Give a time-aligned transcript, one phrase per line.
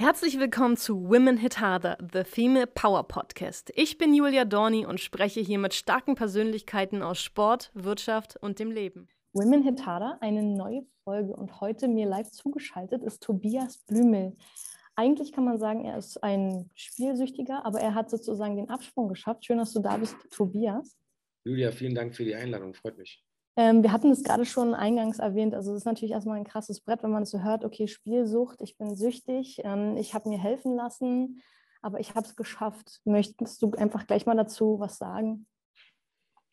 [0.00, 3.70] Herzlich willkommen zu Women Hit Harder, the Female Power Podcast.
[3.76, 8.70] Ich bin Julia Dorni und spreche hier mit starken Persönlichkeiten aus Sport, Wirtschaft und dem
[8.70, 9.08] Leben.
[9.34, 14.38] Women Hit Harder, eine neue Folge und heute mir live zugeschaltet ist Tobias Blümel.
[14.96, 19.44] Eigentlich kann man sagen, er ist ein Spielsüchtiger, aber er hat sozusagen den Absprung geschafft.
[19.44, 20.96] Schön, dass du da bist, Tobias.
[21.44, 23.22] Julia, vielen Dank für die Einladung, freut mich.
[23.60, 25.54] Ähm, wir hatten es gerade schon eingangs erwähnt.
[25.54, 28.62] Also, es ist natürlich erstmal ein krasses Brett, wenn man es so hört: okay, Spielsucht,
[28.62, 31.42] ich bin süchtig, ähm, ich habe mir helfen lassen,
[31.82, 33.02] aber ich habe es geschafft.
[33.04, 35.46] Möchtest du einfach gleich mal dazu was sagen?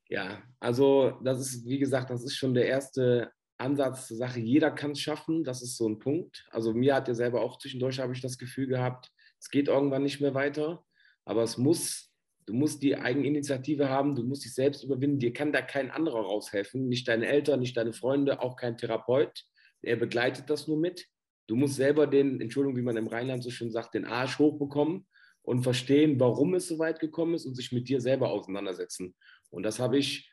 [0.10, 4.42] Ja, also, das ist, wie gesagt, das ist schon der erste Ansatz zur Sache.
[4.42, 6.46] Jeder kann es schaffen, das ist so ein Punkt.
[6.52, 10.04] Also, mir hat ja selber auch zwischendurch, habe ich das Gefühl gehabt, es geht irgendwann
[10.04, 10.84] nicht mehr weiter,
[11.24, 12.07] aber es muss
[12.48, 15.20] Du musst die Eigeninitiative haben, du musst dich selbst überwinden.
[15.20, 19.44] Dir kann da kein anderer raushelfen, nicht deine Eltern, nicht deine Freunde, auch kein Therapeut.
[19.82, 21.08] Er begleitet das nur mit.
[21.48, 25.06] Du musst selber den, Entschuldigung, wie man im Rheinland so schön sagt, den Arsch hochbekommen
[25.42, 29.14] und verstehen, warum es so weit gekommen ist und sich mit dir selber auseinandersetzen.
[29.50, 30.32] Und das habe ich,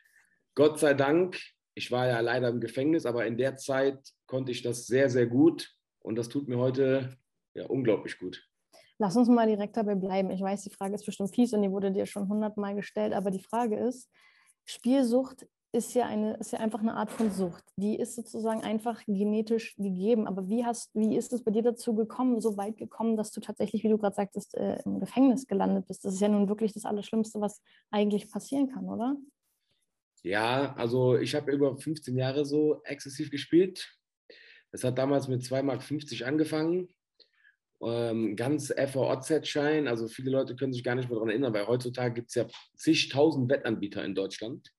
[0.55, 1.37] Gott sei Dank,
[1.73, 5.27] ich war ja leider im Gefängnis, aber in der Zeit konnte ich das sehr, sehr
[5.27, 5.69] gut
[5.99, 7.17] und das tut mir heute
[7.53, 8.41] ja, unglaublich gut.
[8.97, 10.31] Lass uns mal direkt dabei bleiben.
[10.31, 13.29] Ich weiß, die Frage ist bestimmt fies und die wurde dir schon hundertmal gestellt, aber
[13.29, 14.09] die Frage ist,
[14.63, 17.63] Spielsucht ist ja, eine, ist ja einfach eine Art von Sucht.
[17.75, 20.25] Die ist sozusagen einfach genetisch gegeben.
[20.25, 23.41] Aber wie, hast, wie ist es bei dir dazu gekommen, so weit gekommen, dass du
[23.41, 26.05] tatsächlich, wie du gerade sagtest, äh, im Gefängnis gelandet bist?
[26.05, 29.17] Das ist ja nun wirklich das Allerschlimmste, was eigentlich passieren kann, oder?
[30.23, 33.99] Ja, also ich habe über 15 Jahre so exzessiv gespielt.
[34.71, 36.94] Es hat damals mit 2,50 Mark angefangen
[37.81, 39.87] ähm, ganz FOZ-Schein.
[39.87, 42.45] Also viele Leute können sich gar nicht mehr daran erinnern, weil heutzutage gibt es ja
[42.75, 44.71] zigtausend Wettanbieter in Deutschland.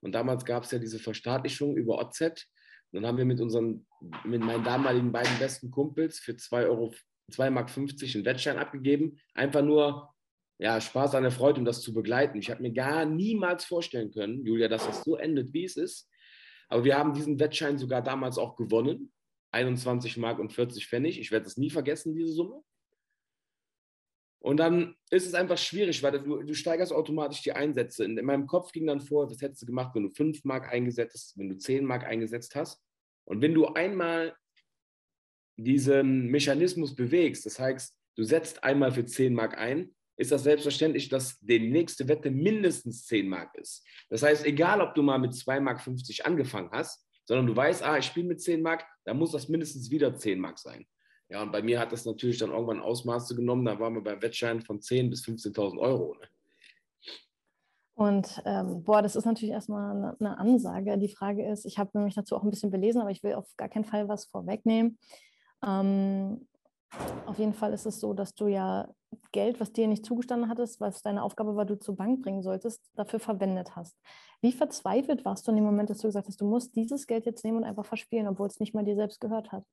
[0.00, 2.46] Und damals gab es ja diese Verstaatlichung über OZ.
[2.92, 3.86] Dann haben wir mit unseren,
[4.24, 6.94] mit meinen damaligen beiden besten Kumpels für 2 Euro,
[7.32, 9.18] 2 Mark 50 einen Wettschein abgegeben.
[9.32, 10.14] Einfach nur,
[10.58, 12.38] ja, Spaß an der Freude, um das zu begleiten.
[12.38, 16.08] Ich habe mir gar niemals vorstellen können, Julia, dass das so endet, wie es ist.
[16.68, 19.12] Aber wir haben diesen Wettschein sogar damals auch gewonnen.
[19.54, 21.18] 21 Mark und 40 Pfennig.
[21.18, 22.62] Ich werde es nie vergessen, diese Summe.
[24.40, 28.04] Und dann ist es einfach schwierig, weil du, du steigerst automatisch die Einsätze.
[28.04, 30.70] In, in, meinem Kopf ging dann vor, was hättest du gemacht, wenn du 5 Mark
[30.70, 32.82] eingesetzt hast, wenn du 10 Mark eingesetzt hast.
[33.24, 34.36] Und wenn du einmal
[35.56, 41.08] diesen Mechanismus bewegst, das heißt, du setzt einmal für 10 Mark ein, ist das selbstverständlich,
[41.08, 43.82] dass die nächste Wette mindestens 10 Mark ist.
[44.10, 47.82] Das heißt, egal ob du mal mit 2 Mark 50 angefangen hast, sondern du weißt,
[47.82, 50.86] ah, ich spiele mit 10 Mark, dann muss das mindestens wieder 10 Mark sein.
[51.28, 54.20] Ja, und bei mir hat das natürlich dann irgendwann Ausmaße genommen, da waren wir beim
[54.20, 56.14] Wettschein von 10.000 bis 15.000 Euro.
[56.14, 56.28] Ne?
[57.94, 60.98] Und ähm, boah, das ist natürlich erstmal eine, eine Ansage.
[60.98, 63.46] Die Frage ist, ich habe mich dazu auch ein bisschen belesen, aber ich will auf
[63.56, 64.98] gar keinen Fall was vorwegnehmen.
[65.64, 66.46] Ähm,
[67.26, 68.88] auf jeden Fall ist es so, dass du ja
[69.32, 72.80] Geld, was dir nicht zugestanden hattest, was deine Aufgabe war, du zur Bank bringen solltest,
[72.94, 73.96] dafür verwendet hast.
[74.40, 77.26] Wie verzweifelt warst du in dem Moment, dass du gesagt hast, du musst dieses Geld
[77.26, 79.64] jetzt nehmen und einfach verspielen, obwohl es nicht mal dir selbst gehört hat?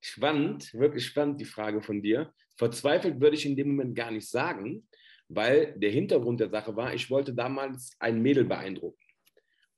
[0.00, 2.32] Spannend, wirklich spannend die Frage von dir.
[2.56, 4.88] Verzweifelt würde ich in dem Moment gar nicht sagen,
[5.28, 9.02] weil der Hintergrund der Sache war, ich wollte damals ein Mädel beeindrucken.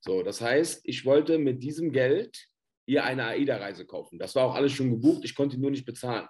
[0.00, 2.46] So, das heißt, ich wollte mit diesem Geld
[2.90, 4.18] ihr eine AIDA-Reise kaufen.
[4.18, 6.26] Das war auch alles schon gebucht, ich konnte nur nicht bezahlen.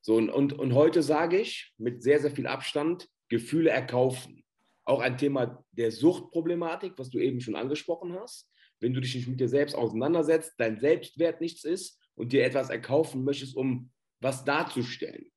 [0.00, 4.44] So, und, und, und heute sage ich mit sehr, sehr viel Abstand, Gefühle erkaufen.
[4.84, 8.50] Auch ein Thema der Suchtproblematik, was du eben schon angesprochen hast.
[8.80, 12.68] Wenn du dich nicht mit dir selbst auseinandersetzt, dein Selbstwert nichts ist und dir etwas
[12.68, 15.30] erkaufen möchtest, um was darzustellen.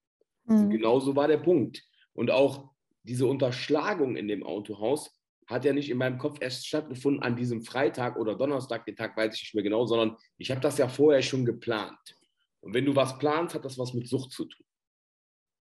[0.46, 0.72] Mhm.
[0.72, 1.82] Genauso war der Punkt.
[2.14, 2.72] Und auch
[3.04, 5.17] diese Unterschlagung in dem Autohaus
[5.48, 9.16] hat ja nicht in meinem Kopf erst stattgefunden an diesem Freitag oder Donnerstag, den Tag
[9.16, 12.16] weiß ich nicht mehr genau, sondern ich habe das ja vorher schon geplant.
[12.62, 14.66] Und wenn du was planst, hat das was mit Sucht zu tun.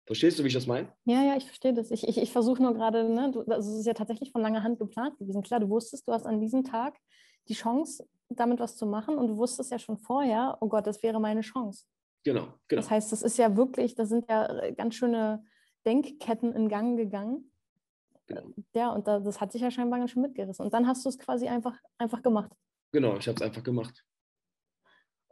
[0.05, 0.91] Verstehst du, wie ich das meine?
[1.05, 1.91] Ja, ja, ich verstehe das.
[1.91, 4.63] Ich, ich, ich versuche nur gerade, ne, du, also es ist ja tatsächlich von langer
[4.63, 5.43] Hand geplant gewesen.
[5.43, 6.97] Klar, du wusstest, du hast an diesem Tag
[7.47, 11.01] die Chance, damit was zu machen und du wusstest ja schon vorher, oh Gott, das
[11.03, 11.85] wäre meine Chance.
[12.25, 12.81] Genau, genau.
[12.81, 15.45] Das heißt, das ist ja wirklich, da sind ja ganz schöne
[15.85, 17.51] Denkketten in Gang gegangen.
[18.27, 18.53] Genau.
[18.73, 20.63] Ja, und da, das hat sich ja scheinbar ganz schön mitgerissen.
[20.65, 22.51] Und dann hast du es quasi einfach, einfach gemacht.
[22.91, 24.03] Genau, ich habe es einfach gemacht.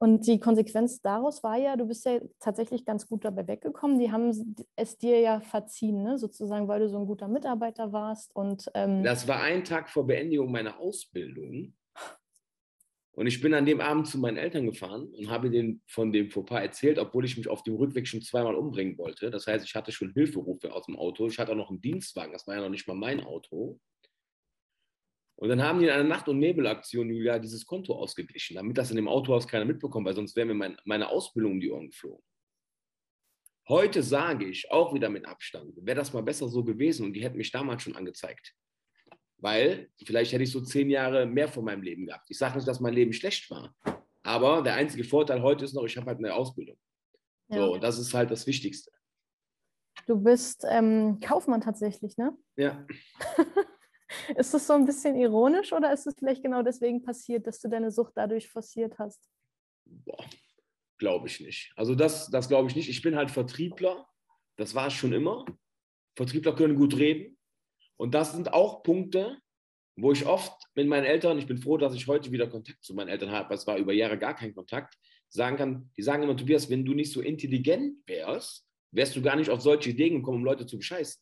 [0.02, 4.00] Und die Konsequenz daraus war ja, du bist ja tatsächlich ganz gut dabei weggekommen.
[4.00, 6.18] Die haben es dir ja verziehen, ne?
[6.18, 8.36] sozusagen, weil du so ein guter Mitarbeiter warst.
[8.36, 11.76] Und, ähm das war ein Tag vor Beendigung meiner Ausbildung.
[13.14, 16.30] Und ich bin an dem Abend zu meinen Eltern gefahren und habe denen von dem
[16.30, 19.30] Fauxpas erzählt, obwohl ich mich auf dem Rückweg schon zweimal umbringen wollte.
[19.30, 21.28] Das heißt, ich hatte schon Hilferufe aus dem Auto.
[21.28, 23.80] Ich hatte auch noch einen Dienstwagen, das war ja noch nicht mal mein Auto.
[25.36, 28.92] Und dann haben die in einer Nacht- und Nebelaktion, Julia, dieses Konto ausgeglichen, damit das
[28.92, 31.88] in dem Autohaus keiner mitbekommt, weil sonst wäre mir mein, meine Ausbildung um die Ohren
[31.88, 32.24] geflogen.
[33.68, 37.24] Heute sage ich, auch wieder mit Abstand, wäre das mal besser so gewesen und die
[37.24, 38.54] hätten mich damals schon angezeigt.
[39.42, 42.30] Weil vielleicht hätte ich so zehn Jahre mehr von meinem Leben gehabt.
[42.30, 43.76] Ich sage nicht, dass mein Leben schlecht war.
[44.24, 46.78] Aber der einzige Vorteil heute ist noch, ich habe halt eine Ausbildung.
[47.50, 47.58] Ja.
[47.58, 48.92] So, das ist halt das Wichtigste.
[50.06, 52.38] Du bist ähm, Kaufmann tatsächlich, ne?
[52.56, 52.86] Ja.
[54.38, 57.68] ist das so ein bisschen ironisch oder ist es vielleicht genau deswegen passiert, dass du
[57.68, 59.28] deine Sucht dadurch forciert hast?
[59.86, 60.26] Boah,
[60.98, 61.74] glaube ich nicht.
[61.76, 62.90] Also das, das glaube ich nicht.
[62.90, 64.08] Ich bin halt Vertriebler.
[64.56, 65.46] Das war es schon immer.
[66.16, 67.38] Vertriebler können gut reden.
[68.02, 69.38] Und das sind auch Punkte,
[69.96, 72.96] wo ich oft mit meinen Eltern, ich bin froh, dass ich heute wieder Kontakt zu
[72.96, 74.96] meinen Eltern habe, es war über Jahre gar kein Kontakt,
[75.30, 79.36] sagen kann, die sagen immer, Tobias, wenn du nicht so intelligent wärst, wärst du gar
[79.36, 81.22] nicht auf solche Ideen gekommen, um Leute zu bescheißen.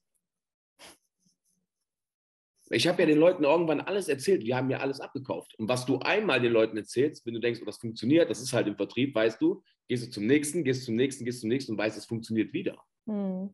[2.70, 5.56] Ich habe ja den Leuten irgendwann alles erzählt, wir haben mir alles abgekauft.
[5.60, 8.54] Und was du einmal den Leuten erzählst, wenn du denkst, oh, das funktioniert, das ist
[8.54, 11.74] halt im Vertrieb, weißt du, gehst du zum nächsten, gehst zum nächsten, gehst zum nächsten
[11.74, 12.82] und weißt, es funktioniert wieder.
[13.06, 13.54] Hm.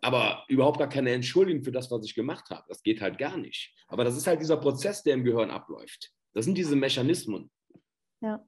[0.00, 2.64] Aber überhaupt gar keine Entschuldigung für das, was ich gemacht habe.
[2.68, 3.74] Das geht halt gar nicht.
[3.88, 6.12] Aber das ist halt dieser Prozess, der im Gehirn abläuft.
[6.34, 7.50] Das sind diese Mechanismen.
[8.20, 8.44] Ja.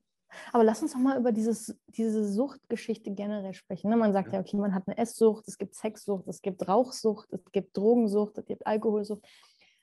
[0.53, 3.91] Aber lass uns doch mal über dieses, diese Suchtgeschichte generell sprechen.
[3.91, 3.97] Ne?
[3.97, 4.35] Man sagt ja.
[4.35, 8.39] ja, okay, man hat eine Esssucht, es gibt Sexsucht, es gibt Rauchsucht, es gibt Drogensucht,
[8.39, 9.25] es gibt Alkoholsucht.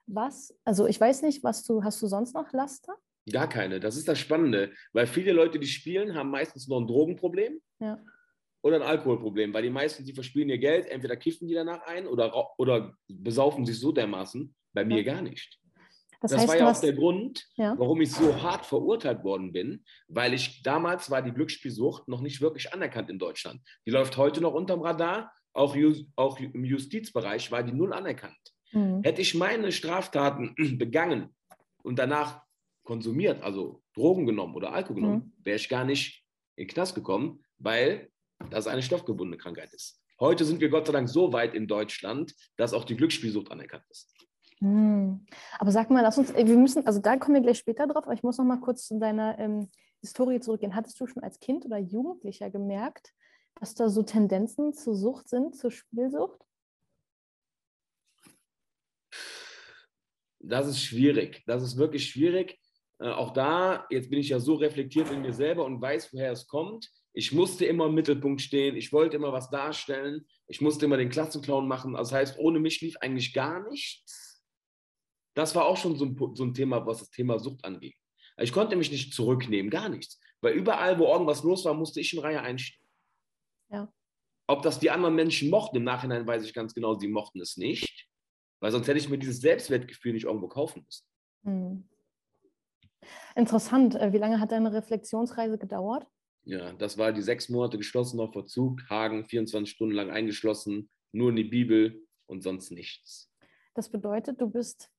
[0.05, 2.95] Was, also ich weiß nicht, was du, hast du sonst noch Laster?
[3.29, 3.81] Gar keine.
[3.81, 7.99] Das ist das Spannende, weil viele Leute, die spielen, haben meistens noch ein Drogenproblem ja.
[8.61, 12.07] Oder ein Alkoholproblem, weil die meisten, die verspielen ihr Geld, entweder kiffen die danach ein
[12.07, 14.53] oder, oder besaufen sich so dermaßen.
[14.73, 15.59] Bei mir gar nicht.
[16.21, 17.75] Das, das heißt, war ja auch der Grund, ja.
[17.77, 22.41] warum ich so hart verurteilt worden bin, weil ich damals war die Glücksspielsucht noch nicht
[22.41, 23.61] wirklich anerkannt in Deutschland.
[23.85, 25.75] Die läuft heute noch unterm Radar, auch,
[26.15, 28.37] auch im Justizbereich war die null anerkannt.
[28.71, 29.01] Mhm.
[29.03, 31.35] Hätte ich meine Straftaten begangen
[31.83, 32.41] und danach
[32.83, 35.45] konsumiert, also Drogen genommen oder Alkohol genommen, mhm.
[35.45, 36.23] wäre ich gar nicht
[36.55, 38.09] in den Knast gekommen, weil
[38.49, 40.01] das eine stoffgebundene Krankheit ist.
[40.19, 43.83] Heute sind wir Gott sei Dank so weit in Deutschland, dass auch die Glücksspielsucht anerkannt
[43.89, 44.11] ist.
[44.59, 45.25] Hm.
[45.59, 48.13] Aber sag mal, lass uns, wir müssen, also da kommen wir gleich später drauf, aber
[48.13, 49.69] ich muss noch mal kurz zu deiner ähm,
[50.01, 50.75] Historie zurückgehen.
[50.75, 53.13] Hattest du schon als Kind oder Jugendlicher gemerkt,
[53.59, 56.41] dass da so Tendenzen zur Sucht sind, zur Spielsucht?
[60.39, 61.43] Das ist schwierig.
[61.45, 62.59] Das ist wirklich schwierig.
[62.99, 66.31] Äh, auch da, jetzt bin ich ja so reflektiert in mir selber und weiß, woher
[66.31, 66.89] es kommt.
[67.17, 68.75] Ich musste immer im Mittelpunkt stehen.
[68.75, 70.27] Ich wollte immer was darstellen.
[70.47, 71.95] Ich musste immer den Klassenclown machen.
[71.95, 74.37] Also das heißt, ohne mich lief eigentlich gar nichts
[75.37, 77.95] das war auch schon so ein, so ein Thema, was das Thema Sucht angeht.
[78.37, 80.19] Ich konnte mich nicht zurücknehmen, gar nichts.
[80.41, 82.83] Weil überall, wo irgendwas los war, musste ich in Reihe einstehen.
[83.69, 83.93] Ja.
[84.47, 87.55] Ob das die anderen Menschen mochten, im Nachhinein weiß ich ganz genau, sie mochten es
[87.55, 88.07] nicht.
[88.59, 91.05] Weil sonst hätte ich mir dieses Selbstwertgefühl nicht irgendwo kaufen müssen.
[91.43, 91.89] Hm.
[93.35, 93.93] Interessant.
[93.93, 96.07] Äh, wie lange hat deine Reflexionsreise gedauert?
[96.47, 101.35] Ja, das war die sechs Monate geschlossener Verzug, Hagen 24 Stunden lang eingeschlossen, nur in
[101.35, 103.29] die Bibel und sonst nichts.
[103.73, 104.89] Das bedeutet, du bist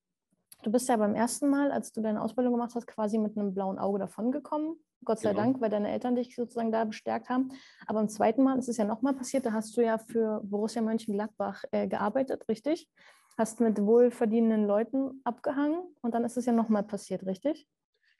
[0.61, 3.53] Du bist ja beim ersten Mal, als du deine Ausbildung gemacht hast, quasi mit einem
[3.53, 4.75] blauen Auge davongekommen.
[5.05, 5.43] Gott sei genau.
[5.43, 7.53] Dank, weil deine Eltern dich sozusagen da bestärkt haben.
[7.87, 10.81] Aber beim zweiten Mal ist es ja nochmal passiert, da hast du ja für Borussia
[10.81, 12.89] Mönchengladbach äh, gearbeitet, richtig?
[13.37, 17.65] Hast mit wohlverdienenden Leuten abgehangen und dann ist es ja nochmal passiert, richtig?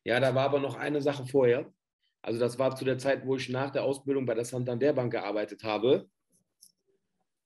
[0.06, 1.70] Ja, da war aber noch eine Sache vorher.
[2.22, 5.12] Also das war zu der Zeit, wo ich nach der Ausbildung bei der Santander Bank
[5.12, 6.10] gearbeitet habe.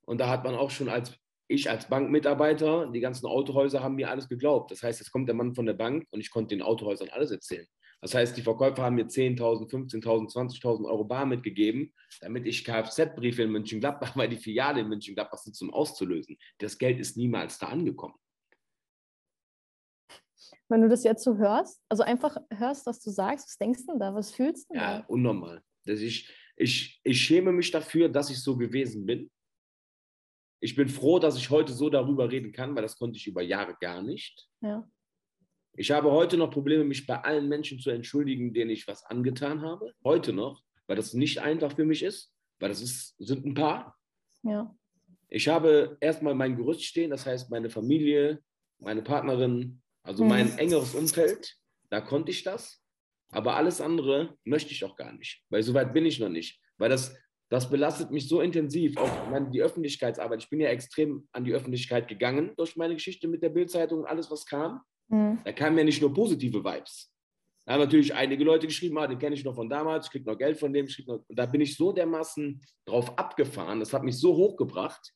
[0.05, 4.09] Und da hat man auch schon als ich als Bankmitarbeiter, die ganzen Autohäuser haben mir
[4.09, 4.71] alles geglaubt.
[4.71, 7.31] Das heißt, jetzt kommt der Mann von der Bank und ich konnte den Autohäusern alles
[7.31, 7.67] erzählen.
[8.01, 13.43] Das heißt, die Verkäufer haben mir 10.000, 15.000, 20.000 Euro bar mitgegeben, damit ich Kfz-Briefe
[13.43, 16.37] in München-Gladbach, weil die Filiale in München-Gladbach sitzt, um auszulösen.
[16.57, 18.15] Das Geld ist niemals da angekommen.
[20.73, 23.97] Wenn du das jetzt so hörst, also einfach hörst, was du sagst, was denkst du
[23.97, 25.05] da, was fühlst du ja, da?
[25.07, 25.61] unnormal.
[25.85, 29.29] Das ich, ich, ich schäme mich dafür, dass ich so gewesen bin
[30.63, 33.41] ich bin froh, dass ich heute so darüber reden kann, weil das konnte ich über
[33.41, 34.47] Jahre gar nicht.
[34.61, 34.89] Ja.
[35.75, 39.61] Ich habe heute noch Probleme, mich bei allen Menschen zu entschuldigen, denen ich was angetan
[39.61, 39.93] habe.
[40.05, 43.97] Heute noch, weil das nicht einfach für mich ist, weil das ist, sind ein paar.
[44.43, 44.73] Ja.
[45.27, 48.41] Ich habe erstmal mein Gerüst stehen, das heißt meine Familie,
[48.79, 50.59] meine Partnerin, also mein hm.
[50.59, 51.55] engeres Umfeld.
[51.89, 52.81] Da konnte ich das.
[53.29, 56.59] Aber alles andere möchte ich auch gar nicht, weil so weit bin ich noch nicht.
[56.77, 57.15] Weil das
[57.53, 60.41] das belastet mich so intensiv, auch meine, die Öffentlichkeitsarbeit.
[60.41, 64.05] Ich bin ja extrem an die Öffentlichkeit gegangen durch meine Geschichte mit der Bildzeitung und
[64.07, 64.81] alles, was kam.
[65.09, 65.37] Mhm.
[65.45, 67.13] Da kamen ja nicht nur positive Vibes.
[67.65, 70.25] Da haben natürlich einige Leute geschrieben, ah, den kenne ich noch von damals, ich kriege
[70.25, 70.87] noch Geld von dem.
[71.05, 75.13] Noch, und da bin ich so dermaßen drauf abgefahren, das hat mich so hochgebracht,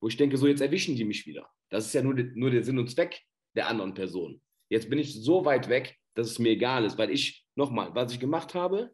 [0.00, 1.48] wo ich denke, so jetzt erwischen die mich wieder.
[1.70, 3.22] Das ist ja nur, nur der Sinn und Zweck
[3.56, 4.40] der anderen Person.
[4.68, 8.12] Jetzt bin ich so weit weg, dass es mir egal ist, weil ich, nochmal, was
[8.12, 8.90] ich gemacht habe,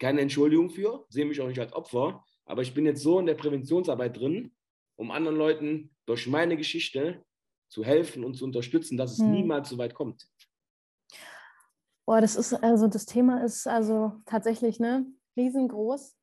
[0.00, 3.26] keine Entschuldigung für, sehe mich auch nicht als Opfer, Aber ich bin jetzt so in
[3.26, 4.52] der Präventionsarbeit drin,
[4.96, 7.24] um anderen Leuten durch meine Geschichte
[7.68, 9.30] zu helfen und zu unterstützen, dass es hm.
[9.30, 10.28] niemals so weit kommt.
[12.04, 15.06] Boah, das ist also das Thema ist also tatsächlich ne
[15.36, 16.16] riesengroß.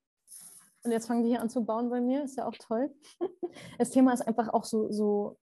[0.84, 2.94] Und jetzt fangen die hier an zu bauen bei mir, ist ja auch toll.
[3.78, 5.40] Das Thema ist einfach auch so, so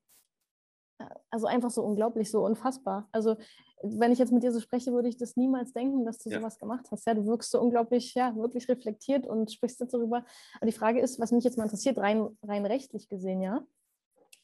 [1.29, 3.07] also einfach so unglaublich, so unfassbar.
[3.11, 3.37] Also
[3.83, 6.39] wenn ich jetzt mit dir so spreche, würde ich das niemals denken, dass du ja.
[6.39, 7.05] sowas gemacht hast.
[7.05, 10.25] Ja, du wirkst so unglaublich, ja, wirklich reflektiert und sprichst jetzt darüber.
[10.55, 13.65] Aber die Frage ist, was mich jetzt mal interessiert, rein, rein rechtlich gesehen, ja.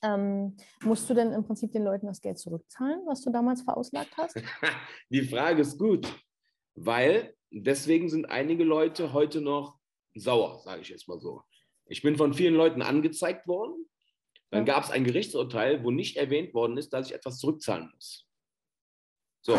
[0.03, 4.15] Ähm, musst du denn im Prinzip den Leuten das Geld zurückzahlen, was du damals verauslagt
[4.17, 4.35] hast?
[5.09, 6.07] Die Frage ist gut,
[6.75, 9.79] weil deswegen sind einige Leute heute noch
[10.13, 11.41] sauer, sage ich jetzt mal so.
[11.85, 13.85] Ich bin von vielen Leuten angezeigt worden.
[14.53, 18.27] Dann gab es ein Gerichtsurteil, wo nicht erwähnt worden ist, dass ich etwas zurückzahlen muss.
[19.41, 19.57] So.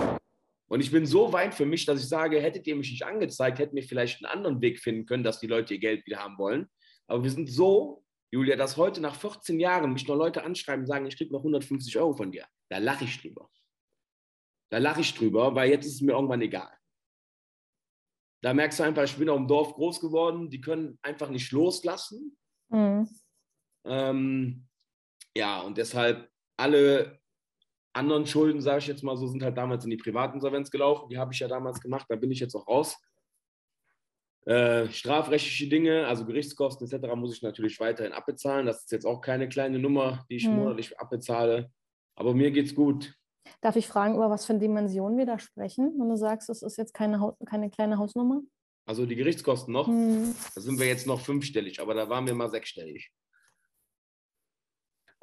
[0.68, 3.58] Und ich bin so weit für mich, dass ich sage, hättet ihr mich nicht angezeigt,
[3.58, 6.38] hätten wir vielleicht einen anderen Weg finden können, dass die Leute ihr Geld wieder haben
[6.38, 6.70] wollen.
[7.08, 10.86] Aber wir sind so, Julia, dass heute nach 14 Jahren mich noch Leute anschreiben und
[10.86, 12.46] sagen, ich kriege noch 150 Euro von dir.
[12.68, 13.50] Da lache ich drüber.
[14.70, 16.72] Da lache ich drüber, weil jetzt ist es mir irgendwann egal.
[18.42, 21.50] Da merkst du einfach, ich bin auch im Dorf groß geworden, die können einfach nicht
[21.50, 22.36] loslassen.
[22.68, 23.08] Mhm.
[23.86, 24.68] Ähm,
[25.36, 27.18] ja, und deshalb alle
[27.92, 31.08] anderen Schulden, sage ich jetzt mal so, sind halt damals in die Privatinsolvenz gelaufen.
[31.08, 32.96] Die habe ich ja damals gemacht, da bin ich jetzt auch raus.
[34.46, 38.66] Äh, strafrechtliche Dinge, also Gerichtskosten etc., muss ich natürlich weiterhin abbezahlen.
[38.66, 40.56] Das ist jetzt auch keine kleine Nummer, die ich hm.
[40.56, 41.70] monatlich abbezahle.
[42.14, 43.14] Aber mir geht's gut.
[43.60, 46.76] Darf ich fragen, über was für Dimensionen wir da sprechen, wenn du sagst, es ist
[46.76, 48.42] jetzt keine, keine kleine Hausnummer?
[48.86, 50.34] Also die Gerichtskosten noch, hm.
[50.54, 53.10] da sind wir jetzt noch fünfstellig, aber da waren wir mal sechsstellig.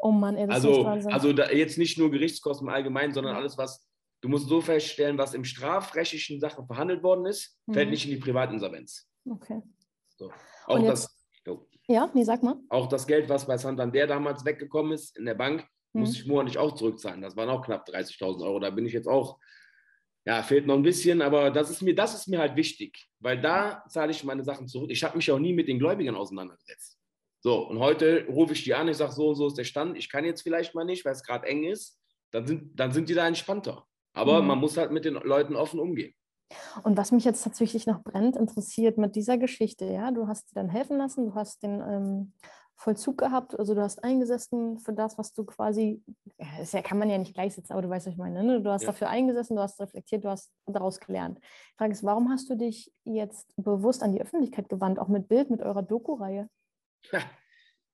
[0.04, 3.36] Oh Mann, ey, das also, ist Also da, jetzt nicht nur Gerichtskosten im Allgemeinen, sondern
[3.36, 3.88] alles, was,
[4.22, 7.74] du musst so feststellen, was im strafrechtlichen Sachen verhandelt worden ist, mhm.
[7.74, 9.08] fällt nicht in die Privatinsolvenz.
[9.30, 9.62] Okay.
[10.18, 10.32] So.
[10.66, 11.04] Auch jetzt,
[11.46, 11.68] das, oh.
[11.88, 12.56] Ja, nee, sag mal.
[12.70, 16.02] Auch das Geld, was bei Santander damals weggekommen ist in der Bank, mhm.
[16.02, 17.22] musste ich monatlich auch zurückzahlen.
[17.22, 18.60] Das waren auch knapp 30.000 Euro.
[18.60, 19.40] Da bin ich jetzt auch,
[20.26, 23.40] ja, fehlt noch ein bisschen, aber das ist mir, das ist mir halt wichtig, weil
[23.40, 24.90] da zahle ich meine Sachen zurück.
[24.90, 27.01] Ich habe mich auch nie mit den Gläubigern auseinandergesetzt.
[27.44, 29.98] So, und heute rufe ich die an, ich sage, so und so ist der Stand,
[29.98, 33.10] ich kann jetzt vielleicht mal nicht, weil es gerade eng ist, dann sind, dann sind
[33.10, 33.86] die da entspannter.
[34.14, 34.48] Aber mhm.
[34.48, 36.14] man muss halt mit den Leuten offen umgehen.
[36.84, 40.56] Und was mich jetzt tatsächlich noch brennt, interessiert mit dieser Geschichte, ja, du hast dir
[40.56, 42.34] dann helfen lassen, du hast den ähm,
[42.76, 46.04] Vollzug gehabt, also du hast eingesessen für das, was du quasi,
[46.38, 48.62] das ja, kann man ja nicht gleichsetzen, aber du weißt, was ich meine, ne?
[48.62, 48.88] du hast ja.
[48.88, 51.40] dafür eingesessen, du hast reflektiert, du hast daraus gelernt.
[51.40, 55.28] Die Frage ist, warum hast du dich jetzt bewusst an die Öffentlichkeit gewandt, auch mit
[55.28, 56.50] Bild, mit eurer Doku-Reihe?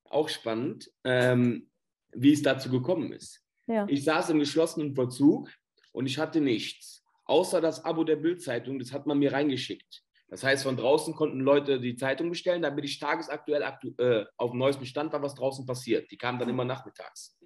[0.10, 1.70] Auch spannend, ähm,
[2.14, 3.44] wie es dazu gekommen ist.
[3.68, 3.86] Ja.
[3.90, 5.52] Ich saß im geschlossenen Vollzug
[5.92, 10.04] und ich hatte nichts, außer das Abo der Bildzeitung, das hat man mir reingeschickt.
[10.30, 14.52] Das heißt, von draußen konnten Leute die Zeitung bestellen, damit ich tagesaktuell aktu äh, auf
[14.52, 16.12] dem neuesten Stand war, was draußen passiert.
[16.12, 17.38] Die kamen dann immer nachmittags.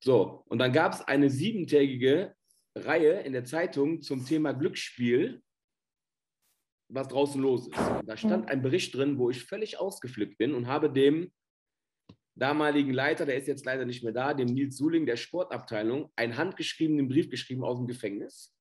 [0.00, 2.34] So, und dann gab es eine siebentägige
[2.74, 5.42] Reihe in der Zeitung zum Thema Glücksspiel
[6.88, 7.78] was draußen los ist.
[7.78, 11.32] Und da stand ein Bericht drin, wo ich völlig ausgeflippt bin und habe dem
[12.36, 16.36] damaligen Leiter, der ist jetzt leider nicht mehr da, dem Nils Suling der Sportabteilung, einen
[16.36, 18.54] handgeschriebenen Brief geschrieben aus dem Gefängnis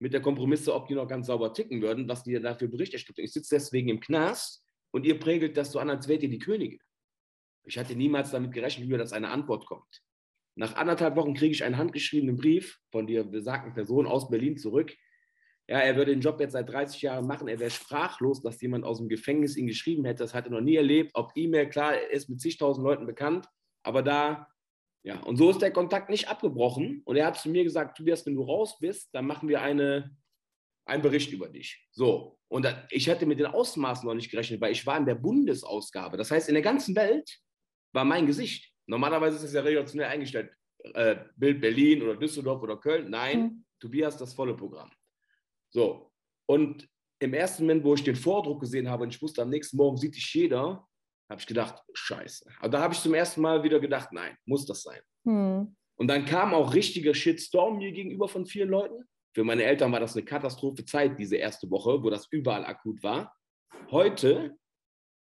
[0.00, 3.24] mit der Kompromisse, ob die noch ganz sauber ticken würden, was die dafür Bericht erstattet.
[3.24, 6.38] Ich sitze deswegen im Knast und ihr prägelt das so an, als wärt ihr die
[6.38, 6.78] Könige.
[7.64, 10.02] Ich hatte niemals damit gerechnet, wie dass eine Antwort kommt.
[10.54, 14.96] Nach anderthalb Wochen kriege ich einen handgeschriebenen Brief von der besagten Person aus Berlin zurück,
[15.68, 18.86] ja, er würde den Job jetzt seit 30 Jahren machen, er wäre sprachlos, dass jemand
[18.86, 20.22] aus dem Gefängnis ihn geschrieben hätte.
[20.22, 21.10] Das hat er noch nie erlebt.
[21.12, 23.46] Ob E-Mail, klar, er ist mit zigtausend Leuten bekannt,
[23.82, 24.48] aber da,
[25.02, 27.02] ja, und so ist der Kontakt nicht abgebrochen.
[27.04, 30.16] Und er hat zu mir gesagt, Tobias, wenn du raus bist, dann machen wir eine,
[30.86, 31.86] einen Bericht über dich.
[31.92, 35.04] So, und da, ich hätte mit den Ausmaßen noch nicht gerechnet, weil ich war in
[35.04, 36.16] der Bundesausgabe.
[36.16, 37.40] Das heißt, in der ganzen Welt
[37.92, 38.72] war mein Gesicht.
[38.86, 40.50] Normalerweise ist es ja redaktionell eingestellt.
[40.94, 43.10] Äh, Bild Berlin oder Düsseldorf oder Köln.
[43.10, 43.64] Nein, mhm.
[43.80, 44.90] Tobias das volle Programm.
[45.70, 46.10] So,
[46.46, 46.88] und
[47.20, 49.96] im ersten Moment, wo ich den Vordruck gesehen habe und ich wusste, am nächsten Morgen
[49.96, 50.86] sieht dich jeder,
[51.28, 52.46] habe ich gedacht, scheiße.
[52.60, 55.00] Aber da habe ich zum ersten Mal wieder gedacht, nein, muss das sein.
[55.24, 55.76] Hm.
[55.96, 59.04] Und dann kam auch richtiger Shitstorm mir gegenüber von vielen Leuten.
[59.34, 63.02] Für meine Eltern war das eine Katastrophe Zeit, diese erste Woche, wo das überall akut
[63.02, 63.34] war.
[63.90, 64.56] Heute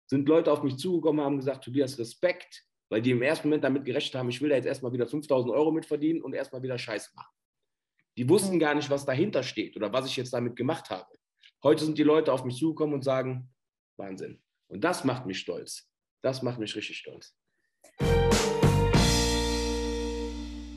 [0.10, 3.64] sind Leute auf mich zugekommen und haben gesagt, Tobias, Respekt, weil die im ersten Moment
[3.64, 6.78] damit gerechnet haben, ich will da jetzt erstmal wieder 5000 Euro mitverdienen und erstmal wieder
[6.78, 7.32] Scheiße machen.
[8.20, 11.08] Die wussten gar nicht, was dahinter steht oder was ich jetzt damit gemacht habe.
[11.64, 13.50] Heute sind die Leute auf mich zugekommen und sagen,
[13.96, 14.44] Wahnsinn.
[14.68, 15.90] Und das macht mich stolz.
[16.22, 17.34] Das macht mich richtig stolz.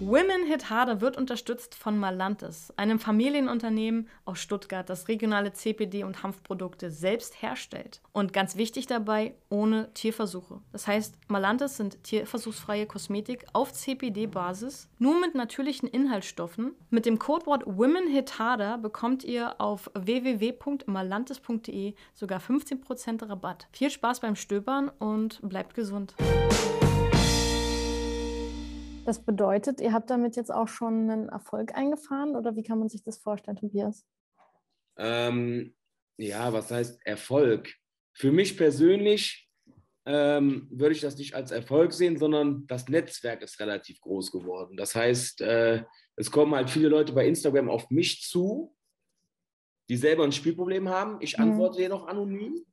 [0.04, 6.25] Women Hit Harder wird unterstützt von Malantis, einem Familienunternehmen aus Stuttgart, das regionale CPD und
[6.25, 8.00] Hanfprodukte selbst herstellt.
[8.12, 10.59] Und ganz wichtig dabei, ohne Tierversuche.
[10.73, 16.75] Das heißt, Malantis sind tierversuchsfreie Kosmetik auf CPD-Basis, nur mit natürlichen Inhaltsstoffen.
[16.90, 23.68] Mit dem Codewort Women Hit Harder bekommt ihr auf www.malantis.de sogar 15% Rabatt.
[23.71, 26.16] Viel Spaß beim Stöbern und bleibt gesund.
[29.04, 32.88] Das bedeutet, ihr habt damit jetzt auch schon einen Erfolg eingefahren oder wie kann man
[32.88, 34.06] sich das vorstellen, Tobias?
[34.97, 35.75] Ähm,
[36.18, 37.75] ja, was heißt Erfolg?
[38.12, 39.50] Für mich persönlich
[40.06, 44.76] ähm, würde ich das nicht als Erfolg sehen, sondern das Netzwerk ist relativ groß geworden.
[44.76, 48.76] Das heißt, äh, es kommen halt viele Leute bei Instagram auf mich zu,
[49.88, 51.18] die selber ein Spielproblem haben.
[51.21, 51.44] Ich mhm.
[51.44, 51.82] antworte mhm.
[51.82, 52.64] jedoch anonym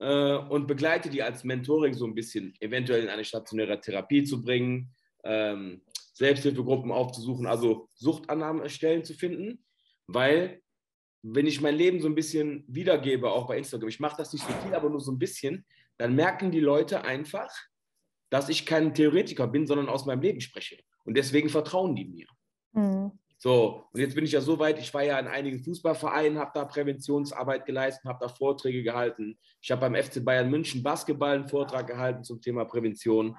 [0.00, 4.42] äh, und begleite die als Mentoring so ein bisschen, eventuell in eine stationäre Therapie zu
[4.42, 4.94] bringen
[5.26, 5.82] ähm,
[6.14, 9.64] Selbsthilfegruppen aufzusuchen, also Suchtannahmestellen zu finden,
[10.06, 10.62] weil
[11.22, 14.46] wenn ich mein Leben so ein bisschen wiedergebe, auch bei Instagram, ich mache das nicht
[14.46, 15.66] so viel, aber nur so ein bisschen,
[15.98, 17.50] dann merken die Leute einfach,
[18.30, 20.78] dass ich kein Theoretiker bin, sondern aus meinem Leben spreche.
[21.04, 22.26] Und deswegen vertrauen die mir.
[22.72, 23.12] Mhm.
[23.38, 26.52] So, und jetzt bin ich ja so weit, ich war ja in einigen Fußballvereinen, habe
[26.54, 29.38] da Präventionsarbeit geleistet, habe da Vorträge gehalten.
[29.60, 33.36] Ich habe beim FC Bayern München Basketball einen Vortrag gehalten zum Thema Prävention.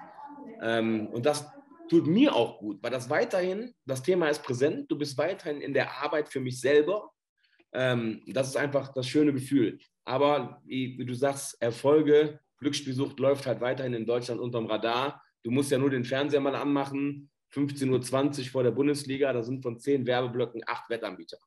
[0.62, 1.50] Ähm, und das
[1.88, 5.74] tut mir auch gut, weil das weiterhin, das Thema ist präsent, du bist weiterhin in
[5.74, 7.10] der Arbeit für mich selber.
[7.72, 9.78] Ähm, das ist einfach das schöne Gefühl.
[10.04, 15.22] Aber wie, wie, du sagst, Erfolge, Glücksspielsucht läuft halt weiterhin in Deutschland unterm Radar.
[15.42, 19.62] Du musst ja nur den Fernseher mal anmachen, 15.20 Uhr vor der Bundesliga, da sind
[19.62, 21.38] von zehn Werbeblöcken acht Wettanbieter.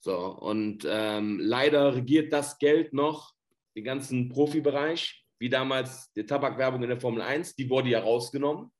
[0.00, 3.34] So, und ähm, leider regiert das Geld noch
[3.76, 8.71] den ganzen Profibereich, wie damals die Tabakwerbung in der Formel 1, die wurde ja rausgenommen.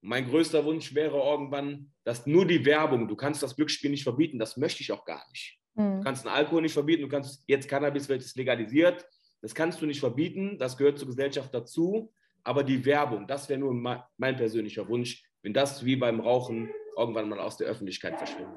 [0.00, 4.38] Mein größter Wunsch wäre irgendwann, dass nur die Werbung, du kannst das Glücksspiel nicht verbieten,
[4.38, 5.58] das möchte ich auch gar nicht.
[5.74, 5.98] Mhm.
[5.98, 9.06] Du kannst den Alkohol nicht verbieten, du kannst jetzt Cannabis, welches legalisiert,
[9.42, 12.12] das kannst du nicht verbieten, das gehört zur Gesellschaft dazu.
[12.44, 17.28] Aber die Werbung, das wäre nur mein persönlicher Wunsch, wenn das wie beim Rauchen irgendwann
[17.28, 18.56] mal aus der Öffentlichkeit verschwindet.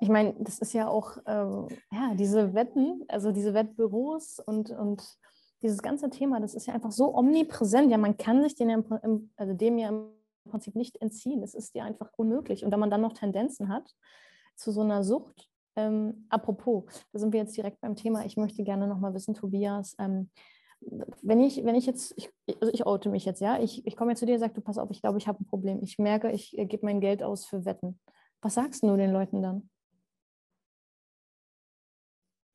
[0.00, 5.02] Ich meine, das ist ja auch, ähm, ja, diese Wetten, also diese Wettbüros und, und
[5.62, 7.90] dieses ganze Thema, das ist ja einfach so omnipräsent.
[7.90, 8.84] Ja, man kann sich den,
[9.36, 10.06] also dem ja im
[10.50, 11.42] Prinzip nicht entziehen.
[11.42, 12.64] Es ist dir einfach unmöglich.
[12.64, 13.94] Und wenn man dann noch Tendenzen hat
[14.56, 18.24] zu so einer Sucht, ähm, apropos, da sind wir jetzt direkt beim Thema.
[18.24, 20.30] Ich möchte gerne noch mal wissen, Tobias, ähm,
[21.22, 22.30] wenn ich, wenn ich jetzt, ich,
[22.60, 24.60] also ich oute mich jetzt, ja, ich, ich komme jetzt zu dir und sage, du
[24.60, 25.82] pass auf, ich glaube, ich habe ein Problem.
[25.82, 27.98] Ich merke, ich äh, gebe mein Geld aus für Wetten.
[28.40, 29.70] Was sagst du den Leuten dann?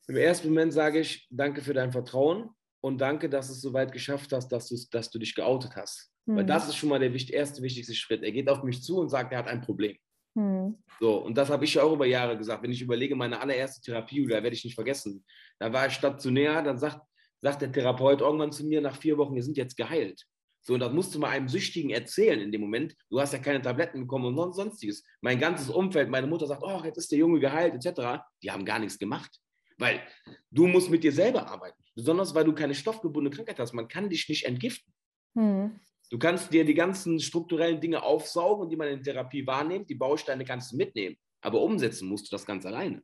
[0.07, 2.49] Im ersten Moment sage ich, danke für dein Vertrauen
[2.81, 6.11] und danke, dass du es so weit geschafft hast, dass, dass du dich geoutet hast.
[6.25, 6.37] Mhm.
[6.37, 8.23] Weil das ist schon mal der erste, wichtigste Schritt.
[8.23, 9.97] Er geht auf mich zu und sagt, er hat ein Problem.
[10.35, 10.77] Mhm.
[10.99, 12.63] So, und das habe ich ja auch über Jahre gesagt.
[12.63, 15.25] Wenn ich überlege, meine allererste Therapie, da werde ich nicht vergessen,
[15.59, 17.01] da war ich stationär, dann sagt,
[17.41, 20.25] sagt der Therapeut irgendwann zu mir nach vier Wochen, wir sind jetzt geheilt.
[20.61, 22.95] So, und das musst du mal einem Süchtigen erzählen in dem Moment.
[23.09, 25.03] Du hast ja keine Tabletten bekommen und sonstiges.
[25.21, 28.21] Mein ganzes Umfeld, meine Mutter sagt, oh, jetzt ist der Junge geheilt, etc.
[28.43, 29.31] Die haben gar nichts gemacht.
[29.77, 30.01] Weil
[30.51, 31.78] du musst mit dir selber arbeiten.
[31.99, 33.73] Besonders, weil du keine stoffgebundene Krankheit hast.
[33.73, 34.93] Man kann dich nicht entgiften.
[35.35, 35.77] Hm.
[36.09, 39.89] Du kannst dir die ganzen strukturellen Dinge aufsaugen, die man in Therapie wahrnimmt.
[39.89, 41.17] Die Bausteine kannst du mitnehmen.
[41.41, 43.03] Aber umsetzen musst du das ganz alleine.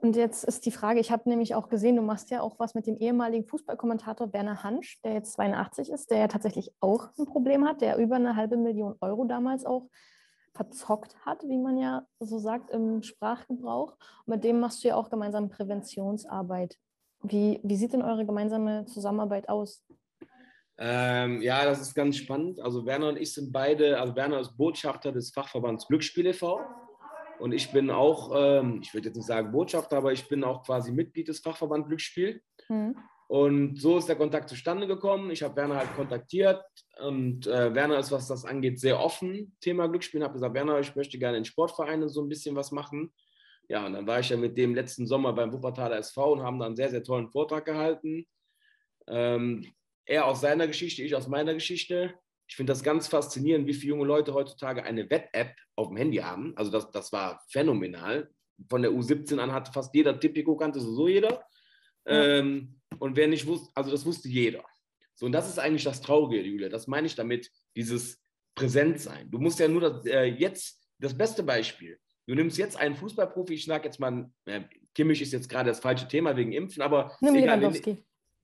[0.00, 2.74] Und jetzt ist die Frage, ich habe nämlich auch gesehen, du machst ja auch was
[2.74, 7.26] mit dem ehemaligen Fußballkommentator Werner Hansch, der jetzt 82 ist, der ja tatsächlich auch ein
[7.26, 9.90] Problem hat, der über eine halbe Million Euro damals auch
[10.54, 13.96] verzockt hat, wie man ja so sagt im Sprachgebrauch.
[14.26, 16.78] Und mit dem machst du ja auch gemeinsam Präventionsarbeit.
[17.22, 19.84] Wie, wie sieht denn eure gemeinsame Zusammenarbeit aus?
[20.78, 22.60] Ähm, ja, das ist ganz spannend.
[22.60, 26.60] Also Werner und ich sind beide, also Werner ist Botschafter des Fachverbands Glücksspiel e.V.
[27.38, 30.64] Und ich bin auch, ähm, ich würde jetzt nicht sagen Botschafter, aber ich bin auch
[30.64, 32.42] quasi Mitglied des Fachverbands Glücksspiel.
[32.68, 32.96] Mhm.
[33.32, 35.30] Und so ist der Kontakt zustande gekommen.
[35.30, 36.62] Ich habe Werner halt kontaktiert
[37.00, 40.20] und äh, Werner ist, was das angeht, sehr offen, Thema Glücksspiel.
[40.20, 43.10] Ich habe gesagt, Werner, ich möchte gerne in Sportvereinen so ein bisschen was machen.
[43.70, 46.58] Ja, und dann war ich ja mit dem letzten Sommer beim Wuppertaler SV und haben
[46.58, 48.26] da einen sehr, sehr tollen Vortrag gehalten.
[49.06, 49.66] Ähm,
[50.04, 52.12] er aus seiner Geschichte, ich aus meiner Geschichte.
[52.46, 56.18] Ich finde das ganz faszinierend, wie viele junge Leute heutzutage eine Wett-App auf dem Handy
[56.18, 56.52] haben.
[56.54, 58.28] Also das, das war phänomenal.
[58.68, 61.46] Von der U17 an hatte fast jeder Tipico, kannte so jeder.
[62.04, 62.40] Ja.
[62.40, 64.64] Ähm, und wer nicht wusste, also das wusste jeder.
[65.14, 66.68] So, und das ist eigentlich das Traurige, Julia.
[66.68, 68.22] Das meine ich damit, dieses
[68.54, 69.30] Präsentsein.
[69.30, 73.54] Du musst ja nur das, äh, jetzt, das beste Beispiel, Du nimmst jetzt einen Fußballprofi,
[73.54, 74.60] ich sage jetzt mal, äh,
[74.94, 77.98] Kimmich ist jetzt gerade das falsche Thema wegen Impfen, aber Nimm egal, Lewandowski.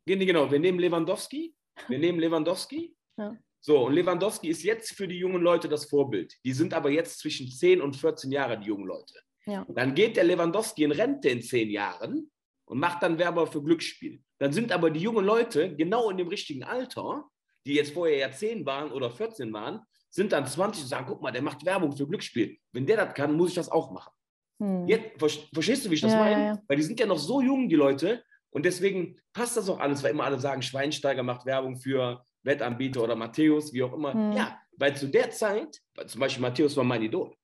[0.05, 1.55] Wir, genau, wir nehmen Lewandowski,
[1.87, 3.37] wir nehmen Lewandowski, ja.
[3.61, 6.35] So, und Lewandowski ist jetzt für die jungen Leute das Vorbild.
[6.45, 9.15] Die sind aber jetzt zwischen 10 und 14 Jahre, die jungen Leute.
[9.47, 9.67] Ja.
[9.69, 12.31] Dann geht der Lewandowski in Rente in 10 Jahren
[12.67, 14.23] und macht dann Werber für Glücksspiel.
[14.39, 17.25] Dann sind aber die jungen Leute genau in dem richtigen Alter,
[17.67, 21.21] die jetzt vorher ja 10 waren oder 14 waren, sind dann 20 und sagen, guck
[21.21, 22.57] mal, der macht Werbung für Glücksspiel.
[22.73, 24.13] Wenn der das kann, muss ich das auch machen.
[24.61, 24.87] Hm.
[24.89, 25.19] Jetzt,
[25.53, 26.45] verstehst du, wie ich das Ja, meine?
[26.45, 26.63] ja.
[26.67, 28.25] Weil die sind ja noch so jung, die Leute.
[28.51, 33.03] Und deswegen passt das auch alles, weil immer alle sagen, Schweinsteiger macht Werbung für Wettanbieter
[33.03, 34.15] oder Matthäus, wie auch immer.
[34.15, 34.33] Hm.
[34.33, 37.35] Ja, weil zu der Zeit, weil zum Beispiel Matthäus war mein Idol.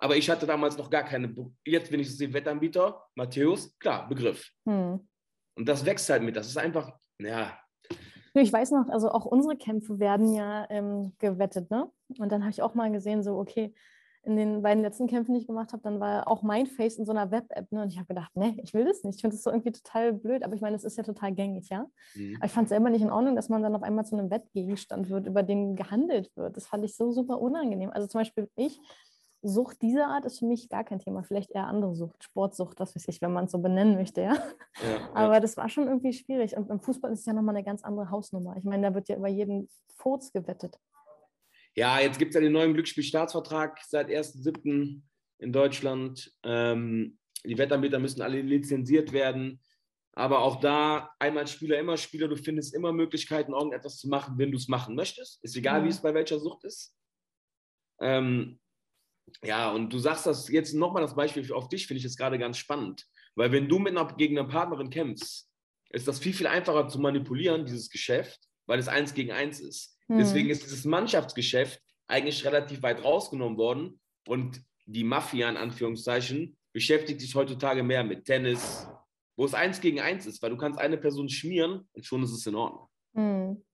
[0.00, 4.48] Aber ich hatte damals noch gar keine, jetzt wenn ich sehe, Wettanbieter, Matthäus, klar, Begriff.
[4.66, 5.08] Hm.
[5.58, 6.36] Und das wächst halt mit.
[6.36, 7.58] Das ist einfach, ja,
[8.34, 11.90] Ich weiß noch, also auch unsere Kämpfe werden ja ähm, gewettet, ne?
[12.18, 13.74] Und dann habe ich auch mal gesehen, so, okay,
[14.22, 17.06] in den beiden letzten Kämpfen, die ich gemacht habe, dann war auch mein Face in
[17.06, 17.82] so einer Web-App, ne?
[17.82, 19.16] Und ich habe gedacht, nee, ich will das nicht.
[19.16, 21.68] Ich finde das so irgendwie total blöd, aber ich meine, es ist ja total gängig,
[21.70, 21.86] ja?
[22.14, 22.36] mhm.
[22.36, 24.30] Aber ich fand es selber nicht in Ordnung, dass man dann auf einmal zu einem
[24.30, 26.56] Wettgegenstand wird, über den gehandelt wird.
[26.56, 27.90] Das fand ich so super unangenehm.
[27.90, 28.78] Also zum Beispiel ich,
[29.42, 31.22] Sucht dieser Art ist für mich gar kein Thema.
[31.22, 34.34] Vielleicht eher andere Sucht, Sportsucht, was weiß ich, wenn man es so benennen möchte, ja.
[34.34, 34.42] ja,
[34.90, 35.10] ja.
[35.14, 36.56] Aber das war schon irgendwie schwierig.
[36.56, 38.56] Und beim Fußball ist es ja nochmal eine ganz andere Hausnummer.
[38.56, 40.78] Ich meine, da wird ja über jeden Furz gewettet.
[41.74, 45.02] Ja, jetzt gibt es ja den neuen Glücksspielstaatsvertrag seit 1.7.
[45.38, 46.32] in Deutschland.
[46.42, 49.60] Ähm, die Wettanbieter müssen alle lizenziert werden.
[50.14, 54.50] Aber auch da, einmal Spieler, immer Spieler, du findest immer Möglichkeiten, irgendetwas zu machen, wenn
[54.50, 55.42] du es machen möchtest.
[55.44, 55.84] Ist egal, Mhm.
[55.84, 56.96] wie es bei welcher Sucht ist.
[58.00, 58.58] Ähm,
[59.42, 62.38] ja, und du sagst das jetzt nochmal das Beispiel auf dich, finde ich jetzt gerade
[62.38, 63.06] ganz spannend.
[63.34, 65.48] Weil wenn du mit einer, gegen eine Partnerin kämpfst,
[65.90, 69.96] ist das viel, viel einfacher zu manipulieren, dieses Geschäft, weil es eins gegen eins ist.
[70.08, 70.18] Hm.
[70.18, 77.20] Deswegen ist dieses Mannschaftsgeschäft eigentlich relativ weit rausgenommen worden und die Mafia in Anführungszeichen beschäftigt
[77.20, 78.88] sich heutzutage mehr mit Tennis,
[79.36, 82.32] wo es eins gegen eins ist, weil du kannst eine Person schmieren und schon ist
[82.32, 82.88] es in Ordnung.
[83.14, 83.64] Hm.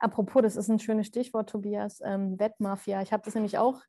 [0.00, 3.02] Apropos, das ist ein schönes Stichwort, Tobias, ähm, Wettmafia.
[3.02, 3.80] Ich habe das nämlich auch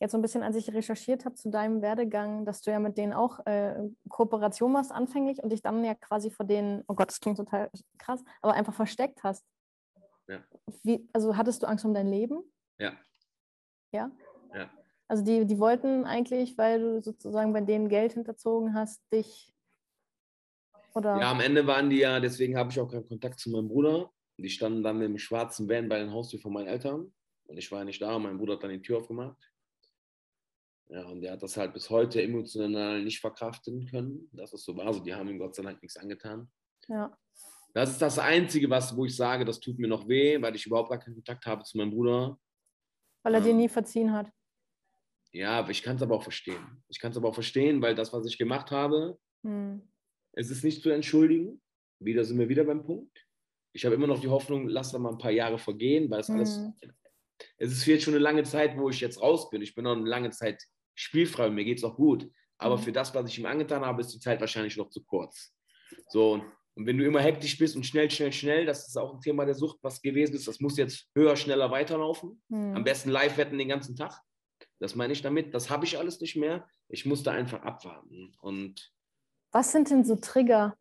[0.00, 2.98] jetzt so ein bisschen, als ich recherchiert habe zu deinem Werdegang, dass du ja mit
[2.98, 3.74] denen auch äh,
[4.08, 7.70] Kooperation machst anfänglich und dich dann ja quasi vor denen, oh Gott, das klingt total
[7.98, 9.44] krass, aber einfach versteckt hast.
[10.26, 10.42] Ja.
[10.82, 12.42] Wie, also hattest du Angst um dein Leben?
[12.78, 12.92] Ja.
[13.92, 14.10] Ja?
[14.54, 14.70] Ja.
[15.06, 19.54] Also die, die wollten eigentlich, weil du sozusagen bei denen Geld hinterzogen hast, dich
[20.94, 23.68] oder Ja, am Ende waren die ja, deswegen habe ich auch keinen Kontakt zu meinem
[23.68, 24.10] Bruder.
[24.38, 27.12] Die standen dann im schwarzen Van bei den Haustür von meinen Eltern
[27.46, 28.18] und ich war ja nicht da.
[28.18, 29.36] Mein Bruder hat dann die Tür aufgemacht.
[30.88, 34.76] Ja, und der hat das halt bis heute emotional nicht verkraften können, dass es so
[34.76, 34.86] war.
[34.86, 36.50] Also die haben ihm Gott sei Dank nichts angetan.
[36.88, 37.16] ja.
[37.76, 40.64] Das ist das Einzige, was, wo ich sage, das tut mir noch weh, weil ich
[40.64, 42.38] überhaupt gar keinen Kontakt habe zu meinem Bruder.
[43.24, 43.56] weil er dir Ja.
[43.56, 44.30] nie verziehen hat.
[45.32, 46.84] Ja, aber ich kann es aber auch verstehen.
[46.88, 49.82] Ich kann es aber auch verstehen, weil das, was ich gemacht habe, Hm.
[50.34, 51.60] es ist nicht zu entschuldigen.
[51.98, 53.26] Wieder sind wir wieder beim Punkt.
[53.72, 56.30] Ich habe immer noch die Hoffnung, lass da mal ein paar Jahre vergehen, weil es
[56.30, 56.60] alles.
[57.38, 57.44] Mhm.
[57.58, 59.62] Es ist jetzt schon eine lange Zeit, wo ich jetzt raus bin.
[59.62, 60.62] Ich bin noch eine lange Zeit
[60.94, 62.30] spielfrei und mir geht es auch gut.
[62.58, 62.82] Aber Mhm.
[62.82, 65.52] für das, was ich ihm angetan habe, ist die Zeit wahrscheinlich noch zu kurz.
[66.08, 66.40] So,
[66.76, 69.44] und wenn du immer hektisch bist und schnell, schnell, schnell, das ist auch ein Thema
[69.44, 70.48] der Sucht, was gewesen ist.
[70.48, 72.42] Das muss jetzt höher, schneller weiterlaufen.
[72.50, 72.74] Hm.
[72.76, 74.20] Am besten live wetten den ganzen Tag.
[74.80, 75.54] Das meine ich damit.
[75.54, 76.68] Das habe ich alles nicht mehr.
[76.88, 78.32] Ich musste einfach abwarten.
[78.40, 78.92] Und
[79.52, 80.76] Was sind denn so Trigger,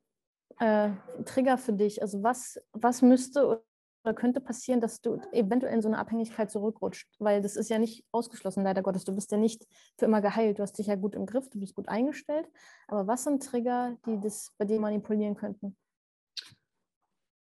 [0.60, 0.90] äh,
[1.26, 2.02] Trigger für dich?
[2.02, 3.64] Also was, was müsste
[4.12, 7.08] könnte passieren, dass du eventuell in so eine Abhängigkeit zurückrutscht?
[7.20, 9.06] Weil das ist ja nicht ausgeschlossen, leider Gottes.
[9.06, 9.66] Du bist ja nicht
[9.98, 10.60] für immer geheilt.
[10.60, 12.50] Du hast dich ja gut im Griff, du bist gut eingestellt.
[12.90, 15.78] Aber was sind Trigger, die das bei dir manipulieren könnten?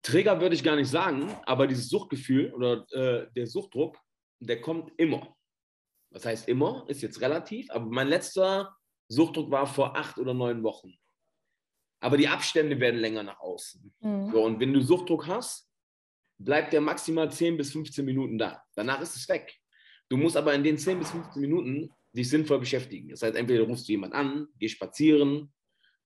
[0.04, 3.98] Trigger würde ich gar nicht sagen, aber dieses Suchtgefühl oder äh, der Suchtdruck,
[4.40, 5.36] der kommt immer.
[6.10, 6.84] Was heißt immer?
[6.88, 8.76] Ist jetzt relativ, aber mein letzter
[9.08, 10.94] Suchtdruck war vor acht oder neun Wochen.
[12.02, 13.94] Aber die Abstände werden länger nach außen.
[14.02, 14.32] Hm.
[14.32, 15.71] So, und wenn du Suchtdruck hast,
[16.44, 18.64] bleibt der maximal 10 bis 15 Minuten da.
[18.76, 19.56] Danach ist es weg.
[20.10, 23.10] Du musst aber in den 10 bis 15 Minuten dich sinnvoll beschäftigen.
[23.10, 25.54] Das heißt, entweder rufst du jemanden an, gehst spazieren,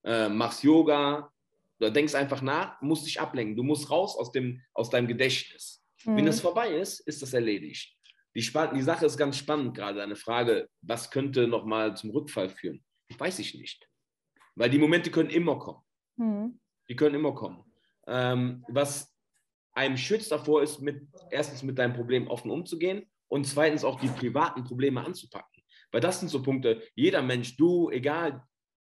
[0.04, 1.32] äh, machst Yoga
[1.80, 3.56] oder denkst einfach nach, musst dich ablenken.
[3.56, 5.84] Du musst raus aus, dem, aus deinem Gedächtnis.
[6.04, 6.26] Wenn Hm.
[6.28, 7.98] das vorbei ist, ist das erledigt.
[8.36, 12.84] Die, die Sache ist ganz spannend gerade, eine Frage, was könnte nochmal zum Rückfall führen?
[13.18, 13.88] Weiß ich nicht.
[14.56, 15.82] Weil die Momente können immer kommen.
[16.18, 16.60] Hm.
[16.88, 17.64] Die können immer kommen.
[18.08, 19.15] Ähm, was
[19.76, 24.08] einem schützt davor ist, mit, erstens mit deinem Problem offen umzugehen und zweitens auch die
[24.08, 25.64] privaten Probleme anzupacken.
[25.92, 28.44] Weil das sind so Punkte, jeder Mensch, du, egal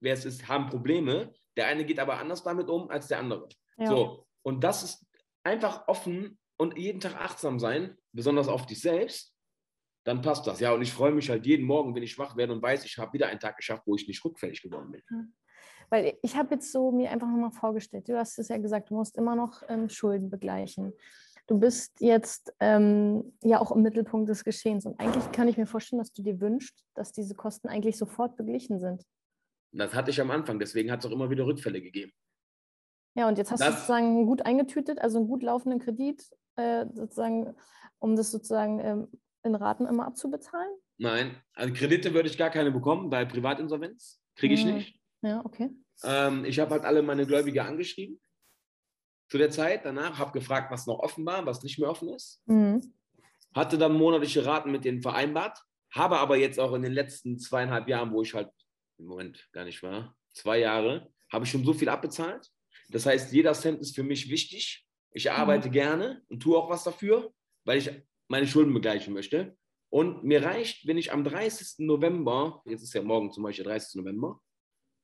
[0.00, 1.32] wer es ist, haben Probleme.
[1.56, 3.48] Der eine geht aber anders damit um als der andere.
[3.78, 3.86] Ja.
[3.86, 5.06] So, und das ist
[5.44, 9.34] einfach offen und jeden Tag achtsam sein, besonders auf dich selbst,
[10.04, 10.60] dann passt das.
[10.60, 12.98] Ja, und ich freue mich halt jeden Morgen, wenn ich wach werde und weiß, ich
[12.98, 15.02] habe wieder einen Tag geschafft, wo ich nicht rückfällig geworden bin.
[15.90, 18.94] Weil ich habe jetzt so mir einfach nochmal vorgestellt, du hast es ja gesagt, du
[18.94, 20.92] musst immer noch ähm, Schulden begleichen.
[21.46, 24.86] du bist jetzt ähm, ja auch im Mittelpunkt des Geschehens.
[24.86, 28.36] Und eigentlich kann ich mir vorstellen, dass du dir wünschst, dass diese Kosten eigentlich sofort
[28.36, 29.04] beglichen sind.
[29.72, 32.12] Das hatte ich am Anfang, deswegen hat es auch immer wieder Rückfälle gegeben.
[33.16, 36.24] Ja, und jetzt hast das, du sozusagen gut eingetütet, also einen gut laufenden Kredit,
[36.56, 37.54] äh, sozusagen,
[37.98, 39.08] um das sozusagen ähm,
[39.42, 40.70] in Raten immer abzubezahlen?
[40.98, 44.20] Nein, also Kredite würde ich gar keine bekommen bei Privatinsolvenz.
[44.36, 44.74] Kriege ich hm.
[44.74, 44.99] nicht.
[45.22, 45.70] Ja, okay.
[46.02, 48.20] Ähm, ich habe halt alle meine Gläubiger angeschrieben
[49.28, 49.84] zu der Zeit.
[49.84, 52.42] Danach habe gefragt, was noch offen war, was nicht mehr offen ist.
[52.46, 52.94] Mhm.
[53.54, 55.62] Hatte dann monatliche Raten mit denen vereinbart.
[55.92, 58.50] Habe aber jetzt auch in den letzten zweieinhalb Jahren, wo ich halt
[58.98, 62.48] im Moment gar nicht war, zwei Jahre, habe ich schon so viel abbezahlt.
[62.90, 64.86] Das heißt, jeder Cent ist für mich wichtig.
[65.12, 65.72] Ich arbeite mhm.
[65.72, 67.32] gerne und tue auch was dafür,
[67.64, 67.90] weil ich
[68.28, 69.56] meine Schulden begleichen möchte.
[69.88, 71.86] Und mir reicht, wenn ich am 30.
[71.86, 73.96] November, jetzt ist ja morgen zum Beispiel 30.
[73.96, 74.40] November,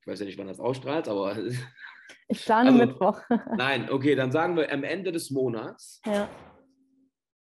[0.07, 1.37] ich weiß ja nicht, wann das ausstrahlt, aber.
[2.29, 3.21] Ich plane also, Mittwoch.
[3.57, 6.29] nein, okay, dann sagen wir am Ende des Monats ja.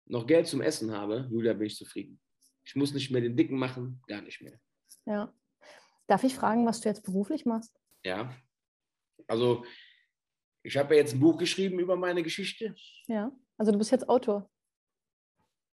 [0.05, 2.19] noch Geld zum Essen habe, Julia, bin ich zufrieden.
[2.63, 4.59] Ich muss nicht mehr den Dicken machen, gar nicht mehr.
[5.05, 5.33] Ja.
[6.07, 7.79] Darf ich fragen, was du jetzt beruflich machst?
[8.03, 8.35] Ja.
[9.27, 9.65] Also,
[10.63, 12.75] ich habe ja jetzt ein Buch geschrieben über meine Geschichte.
[13.07, 13.31] Ja.
[13.57, 14.49] Also, du bist jetzt Autor.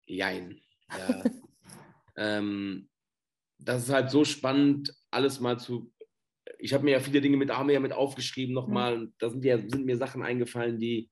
[0.06, 0.62] Jein.
[0.90, 1.24] Ja.
[2.18, 2.90] ähm,
[3.58, 5.94] das ist halt so spannend, alles mal zu.
[6.66, 8.98] Ich habe mir ja viele Dinge mit Arme ja mit aufgeschrieben nochmal.
[8.98, 9.14] Mhm.
[9.20, 11.12] Da sind, ja, sind mir Sachen eingefallen, die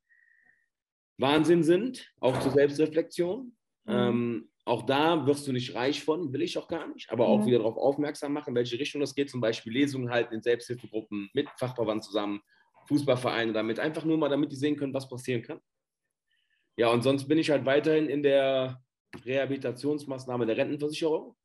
[1.19, 3.55] Wahnsinn sind, auch zur Selbstreflexion.
[3.85, 3.93] Mhm.
[3.93, 7.41] Ähm, auch da wirst du nicht reich von, will ich auch gar nicht, aber auch
[7.41, 7.45] mhm.
[7.45, 9.29] wieder darauf aufmerksam machen, in welche Richtung das geht.
[9.29, 12.41] Zum Beispiel Lesungen halten in Selbsthilfegruppen mit Fachverband zusammen,
[12.87, 15.59] Fußballvereine damit, einfach nur mal, damit die sehen können, was passieren kann.
[16.77, 18.81] Ja, und sonst bin ich halt weiterhin in der
[19.23, 21.35] Rehabilitationsmaßnahme der Rentenversicherung,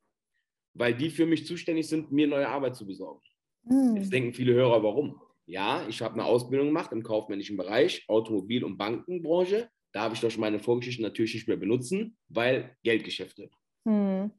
[0.73, 3.21] weil die für mich zuständig sind, mir neue Arbeit zu besorgen.
[3.63, 3.97] Mhm.
[3.97, 5.21] Jetzt denken viele Hörer, warum?
[5.45, 9.69] Ja, ich habe eine Ausbildung gemacht im kaufmännischen Bereich, Automobil- und Bankenbranche.
[9.91, 13.49] Da habe ich durch meine Vorgeschichte natürlich nicht mehr benutzen, weil Geldgeschäfte.
[13.85, 14.31] Mhm.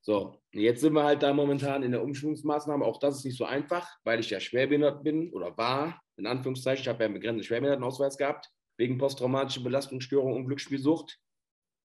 [0.00, 2.84] So, jetzt sind wir halt da momentan in der Umschwungsmaßnahme.
[2.84, 6.82] Auch das ist nicht so einfach, weil ich ja schwerbehindert bin oder war, in Anführungszeichen.
[6.82, 11.20] Ich habe ja einen begrenzten Schwerbehindertenausweis gehabt, wegen posttraumatischer Belastungsstörung und Glücksspielsucht.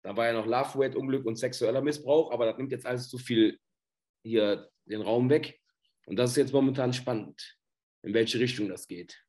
[0.03, 3.09] Da war ja noch Love, Weight, Unglück und sexueller Missbrauch, aber das nimmt jetzt alles
[3.09, 3.59] zu viel
[4.25, 5.61] hier den Raum weg.
[6.09, 7.59] Und das ist jetzt momentan spannend,
[8.03, 9.23] in welche Richtung das geht.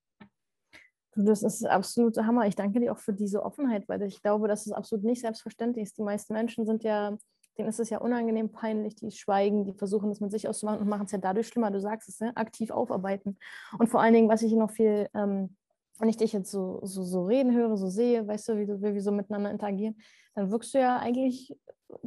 [1.13, 2.47] Das ist absoluter Hammer.
[2.47, 5.83] Ich danke dir auch für diese Offenheit, weil ich glaube, dass es absolut nicht selbstverständlich
[5.83, 5.97] ist.
[5.97, 7.17] Die meisten Menschen sind ja,
[7.57, 10.87] denen ist es ja unangenehm, peinlich, die schweigen, die versuchen es mit sich auszumachen und
[10.87, 11.69] machen es ja dadurch schlimmer.
[11.71, 12.31] Du sagst es, ne?
[12.37, 13.37] aktiv aufarbeiten.
[13.77, 15.57] Und vor allen Dingen, was ich noch viel, ähm,
[15.97, 18.81] wenn ich dich jetzt so, so, so reden höre, so sehe, weißt du, wie, du,
[18.81, 19.99] wie wir so miteinander interagieren,
[20.33, 21.53] dann wirkst du ja eigentlich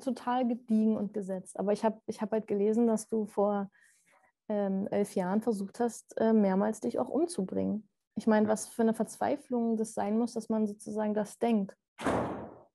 [0.00, 1.58] total gediegen und gesetzt.
[1.58, 3.68] Aber ich habe ich hab halt gelesen, dass du vor
[4.48, 7.88] ähm, elf Jahren versucht hast, äh, mehrmals dich auch umzubringen.
[8.16, 11.76] Ich meine, was für eine Verzweiflung das sein muss, dass man sozusagen das denkt.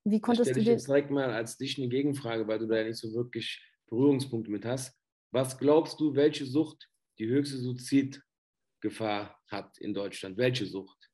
[0.03, 0.71] Wie konntest du dir...
[0.71, 4.51] jetzt direkt mal als dich eine Gegenfrage, weil du da ja nicht so wirklich Berührungspunkte
[4.51, 4.97] mit hast.
[5.31, 10.37] Was glaubst du, welche Sucht die höchste Suizidgefahr hat in Deutschland?
[10.37, 11.11] Welche Sucht?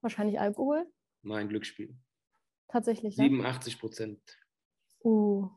[0.00, 0.86] Wahrscheinlich Alkohol.
[1.22, 1.96] Nein, Glücksspiel.
[2.68, 3.16] Tatsächlich.
[3.16, 4.20] 87 Prozent.
[5.04, 5.10] Ja?
[5.10, 5.50] Uh,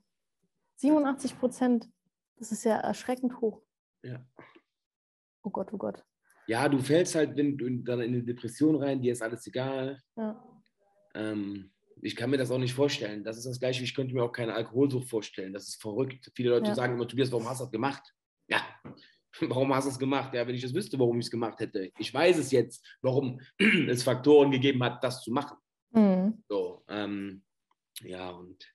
[0.76, 1.90] 87 Prozent.
[2.42, 3.62] Das ist ja erschreckend hoch.
[4.04, 4.26] Ja.
[5.44, 6.04] Oh Gott, oh Gott.
[6.48, 10.02] Ja, du fällst halt wenn du dann in eine Depression rein, dir ist alles egal.
[10.16, 10.44] Ja.
[11.14, 13.24] Ähm, ich kann mir das auch nicht vorstellen.
[13.24, 15.54] Das ist das Gleiche, ich könnte mir auch keine Alkoholsucht vorstellen.
[15.54, 16.32] Das ist verrückt.
[16.34, 16.76] Viele Leute ja.
[16.76, 18.12] sagen immer, Tobias, warum hast du das gemacht?
[18.48, 18.66] Ja,
[19.42, 20.34] Warum hast du es gemacht?
[20.34, 21.92] Ja, wenn ich es wüsste, warum ich es gemacht hätte.
[22.00, 23.40] Ich weiß es jetzt, warum
[23.88, 25.58] es Faktoren gegeben hat, das zu machen.
[25.92, 26.44] Mhm.
[26.50, 27.44] So, ähm,
[28.02, 28.66] ja, und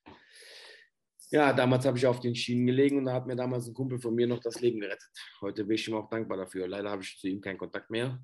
[1.29, 3.99] ja, damals habe ich auf den Schienen gelegen und da hat mir damals ein Kumpel
[3.99, 5.11] von mir noch das Leben gerettet.
[5.41, 6.67] Heute bin ich ihm auch dankbar dafür.
[6.67, 8.23] Leider habe ich zu ihm keinen Kontakt mehr.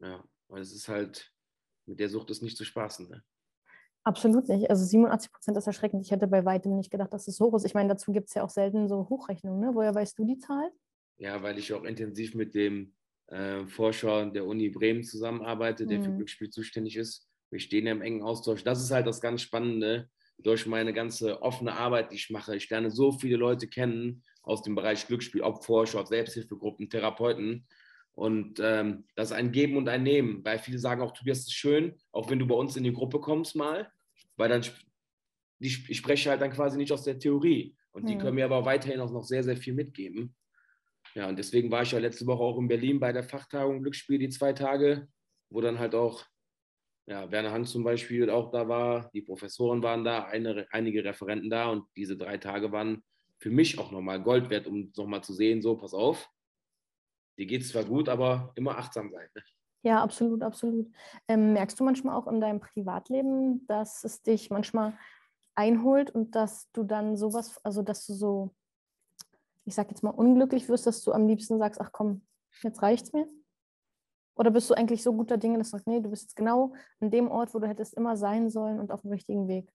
[0.00, 1.30] Ja, weil es ist halt,
[1.86, 3.08] mit der Sucht ist nicht zu spaßen.
[3.08, 3.22] Ne?
[4.04, 4.70] Absolut nicht.
[4.70, 6.02] Also 87 Prozent ist erschreckend.
[6.02, 7.66] Ich hätte bei weitem nicht gedacht, dass es so hoch ist.
[7.66, 9.60] Ich meine, dazu gibt es ja auch selten so Hochrechnungen.
[9.60, 9.74] Ne?
[9.74, 10.70] Woher weißt du die Zahl?
[11.18, 12.94] Ja, weil ich auch intensiv mit dem
[13.26, 16.04] äh, Forscher der Uni Bremen zusammenarbeite, der mhm.
[16.04, 17.28] für Glücksspiel zuständig ist.
[17.50, 18.64] Wir stehen ja im engen Austausch.
[18.64, 22.56] Das ist halt das ganz Spannende durch meine ganze offene Arbeit, die ich mache.
[22.56, 27.66] Ich lerne so viele Leute kennen aus dem Bereich Glücksspiel, ob Forscher, ob Selbsthilfegruppen, Therapeuten.
[28.12, 31.54] Und ähm, das ist ein Geben und ein Nehmen, weil viele sagen auch, Tobias, ist
[31.54, 33.90] schön, auch wenn du bei uns in die Gruppe kommst mal,
[34.36, 34.64] weil dann,
[35.58, 37.76] ich spreche halt dann quasi nicht aus der Theorie.
[37.92, 38.20] Und die hm.
[38.20, 40.34] können mir aber weiterhin auch noch sehr, sehr viel mitgeben.
[41.14, 44.18] Ja, und deswegen war ich ja letzte Woche auch in Berlin bei der Fachtagung Glücksspiel,
[44.18, 45.08] die zwei Tage,
[45.48, 46.24] wo dann halt auch,
[47.06, 51.48] ja, Werner Hans zum Beispiel auch da war, die Professoren waren da, eine, einige Referenten
[51.48, 53.02] da und diese drei Tage waren
[53.38, 56.28] für mich auch nochmal Gold wert, um nochmal zu sehen, so, pass auf,
[57.38, 59.28] dir geht es zwar gut, aber immer achtsam sein.
[59.34, 59.42] Ne?
[59.82, 60.90] Ja, absolut, absolut.
[61.28, 64.98] Ähm, merkst du manchmal auch in deinem Privatleben, dass es dich manchmal
[65.54, 68.54] einholt und dass du dann sowas, also dass du so,
[69.64, 72.22] ich sag jetzt mal, unglücklich wirst, dass du am liebsten sagst, ach komm,
[72.62, 73.28] jetzt reicht's mir?
[74.36, 76.74] Oder bist du eigentlich so guter Dinge, dass du sagst, nee, du bist jetzt genau
[77.00, 79.72] an dem Ort, wo du hättest immer sein sollen und auf dem richtigen Weg?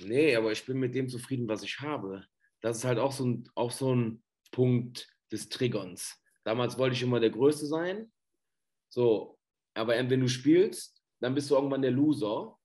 [0.00, 2.24] Nee, aber ich bin mit dem zufrieden, was ich habe.
[2.60, 6.16] Das ist halt auch so ein, auch so ein Punkt des Triggerns.
[6.44, 8.10] Damals wollte ich immer der Größte sein
[8.90, 9.38] so,
[9.74, 12.56] aber wenn du spielst, dann bist du irgendwann der Loser.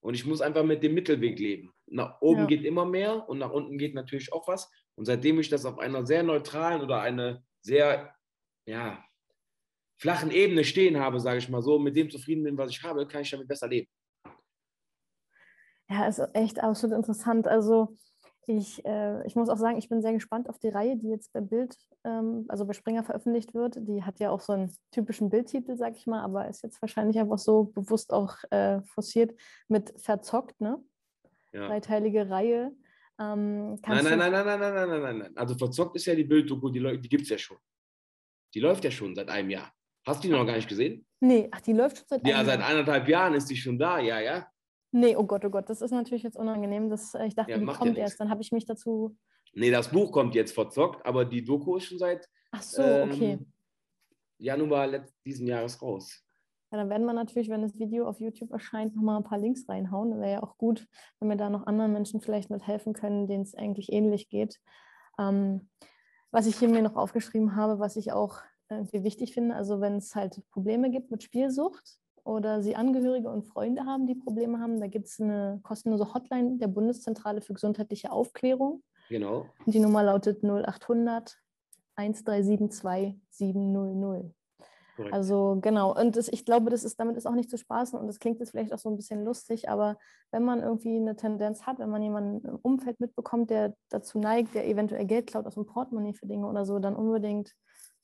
[0.00, 1.72] Und ich muss einfach mit dem Mittelweg leben.
[1.86, 2.46] Nach oben ja.
[2.46, 4.70] geht immer mehr und nach unten geht natürlich auch was.
[4.94, 8.14] Und seitdem ich das auf einer sehr neutralen oder eine sehr
[8.66, 9.02] ja,
[9.98, 13.06] flachen Ebene stehen habe, sage ich mal so, mit dem zufrieden bin, was ich habe,
[13.06, 13.88] kann ich damit besser leben.
[15.90, 17.48] Ja, ist echt absolut interessant.
[17.48, 17.96] Also
[18.46, 21.32] ich, äh, ich muss auch sagen, ich bin sehr gespannt auf die Reihe, die jetzt
[21.32, 23.76] bei Bild, ähm, also bei Springer veröffentlicht wird.
[23.88, 27.18] Die hat ja auch so einen typischen Bildtitel, sag ich mal, aber ist jetzt wahrscheinlich
[27.18, 30.82] einfach so bewusst auch äh, forciert mit Verzockt, ne?
[31.52, 31.66] Ja.
[31.66, 32.72] Dreiteilige Reihe.
[33.18, 35.36] Ähm, nein, nein, nein, nein, nein, nein, nein, nein, nein.
[35.36, 37.58] Also Verzockt ist ja die Bilddoku, die, die gibt es ja schon.
[38.54, 39.72] Die läuft ja schon seit einem Jahr.
[40.08, 41.04] Hast du die noch gar nicht gesehen?
[41.20, 42.26] Nee, ach, die läuft schon seit.
[42.26, 44.46] Ja, seit eineinhalb Jahren ist die schon da, ja, ja.
[44.90, 46.88] Nee, oh Gott, oh Gott, das ist natürlich jetzt unangenehm.
[46.88, 48.18] Das, äh, ich dachte, ja, die kommt ja erst.
[48.18, 49.14] Dann habe ich mich dazu.
[49.52, 53.10] Nee, das Buch kommt jetzt verzockt, aber die Doku ist schon seit Ach so, ähm,
[53.10, 53.38] okay.
[54.38, 56.24] Januar diesen Jahres raus.
[56.70, 59.68] Ja, dann werden wir natürlich, wenn das Video auf YouTube erscheint, nochmal ein paar Links
[59.68, 60.18] reinhauen.
[60.20, 60.86] Wäre ja auch gut,
[61.20, 64.58] wenn wir da noch anderen Menschen vielleicht mit helfen können, denen es eigentlich ähnlich geht.
[65.18, 65.68] Ähm,
[66.30, 68.40] was ich hier mir noch aufgeschrieben habe, was ich auch
[68.76, 73.46] irgendwie wichtig finde, also wenn es halt Probleme gibt mit Spielsucht, oder Sie Angehörige und
[73.46, 78.12] Freunde haben, die Probleme haben, da gibt es eine kostenlose Hotline der Bundeszentrale für gesundheitliche
[78.12, 78.82] Aufklärung.
[79.08, 79.46] Genau.
[79.64, 81.38] Und die Nummer lautet 0800
[81.96, 84.30] 1372 700.
[84.94, 85.14] Korrekt.
[85.14, 88.08] Also genau, und das, ich glaube, das ist, damit ist auch nicht zu spaßen und
[88.08, 89.96] das klingt jetzt vielleicht auch so ein bisschen lustig, aber
[90.30, 94.54] wenn man irgendwie eine Tendenz hat, wenn man jemanden im Umfeld mitbekommt, der dazu neigt,
[94.54, 97.54] der eventuell Geld klaut aus dem Portemonnaie für Dinge oder so, dann unbedingt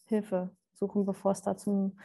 [0.07, 1.99] Hilfe suchen, bevor es da zum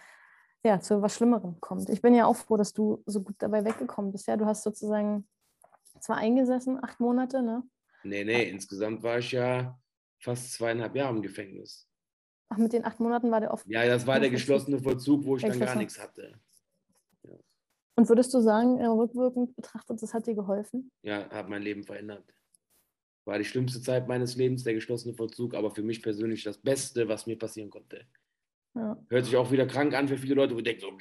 [0.64, 1.90] ja, zu was Schlimmerem kommt.
[1.90, 4.28] Ich bin ja auch froh, dass du so gut dabei weggekommen bist.
[4.28, 5.28] Ja, du hast sozusagen
[6.00, 7.64] zwar eingesessen, acht Monate, ne?
[8.04, 8.50] Nee, nee, ja.
[8.50, 9.80] insgesamt war ich ja
[10.20, 11.88] fast zweieinhalb Jahre im Gefängnis.
[12.50, 13.66] Ach, mit den acht Monaten war der oft.
[13.68, 16.34] Ja, das war der geschlossene Vollzug, wo ich dann gar nichts hatte.
[17.24, 17.36] Ja.
[17.96, 20.92] Und würdest du sagen, rückwirkend betrachtet, das hat dir geholfen?
[21.04, 22.26] Ja, hat mein Leben verändert.
[23.30, 27.08] War die schlimmste Zeit meines Lebens, der geschlossene Vollzug, aber für mich persönlich das Beste,
[27.08, 28.08] was mir passieren konnte.
[28.74, 28.98] Ja.
[29.08, 30.92] Hört sich auch wieder krank an für viele Leute, wo denken so,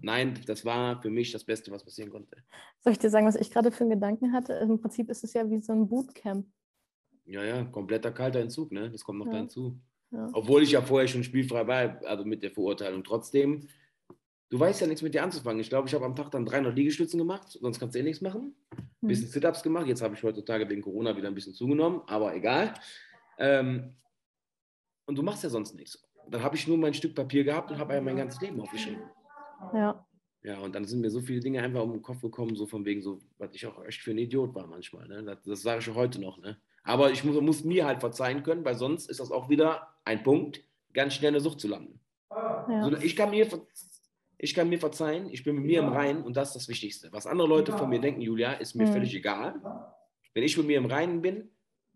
[0.00, 2.38] nein, das war für mich das Beste, was passieren konnte.
[2.80, 4.54] Soll ich dir sagen, was ich gerade für einen Gedanken hatte?
[4.54, 6.44] Im Prinzip ist es ja wie so ein Bootcamp.
[7.24, 8.90] Ja, ja, kompletter kalter Entzug, ne?
[8.90, 9.42] Das kommt noch ja.
[9.42, 9.78] dazu.
[10.10, 10.28] Ja.
[10.32, 13.04] Obwohl ich ja vorher schon spielfrei war, also mit der Verurteilung.
[13.04, 13.68] Trotzdem,
[14.50, 15.60] du weißt ja nichts mit dir anzufangen.
[15.60, 18.20] Ich glaube, ich habe am Tag dann 300 Liegestützen gemacht, sonst kannst du eh nichts
[18.20, 18.54] machen.
[18.70, 19.08] Ein hm.
[19.08, 19.86] bisschen Sit-Ups gemacht.
[19.86, 22.74] Jetzt habe ich heutzutage wegen Corona wieder ein bisschen zugenommen, aber egal.
[23.38, 23.94] Ähm,
[25.06, 27.78] und du machst ja sonst nichts dann habe ich nur mein Stück Papier gehabt und
[27.78, 29.02] habe ja mein ganzes Leben aufgeschrieben.
[29.72, 30.04] Ja.
[30.42, 32.84] Ja, und dann sind mir so viele Dinge einfach um den Kopf gekommen, so von
[32.84, 35.08] wegen so, was ich auch echt für ein Idiot war manchmal.
[35.08, 35.24] Ne?
[35.24, 36.38] Das, das sage ich auch heute noch.
[36.38, 36.56] Ne?
[36.84, 40.22] Aber ich muss, muss, mir halt verzeihen können, weil sonst ist das auch wieder ein
[40.22, 41.98] Punkt, ganz schnell eine Sucht zu landen.
[42.30, 42.84] Ja.
[42.84, 43.48] So, ich, kann mir,
[44.38, 47.12] ich kann mir verzeihen, ich bin mit mir im Reinen und das ist das Wichtigste.
[47.12, 48.92] Was andere Leute von mir denken, Julia, ist mir mhm.
[48.92, 49.60] völlig egal.
[50.34, 51.50] Wenn ich mit mir im Reinen bin,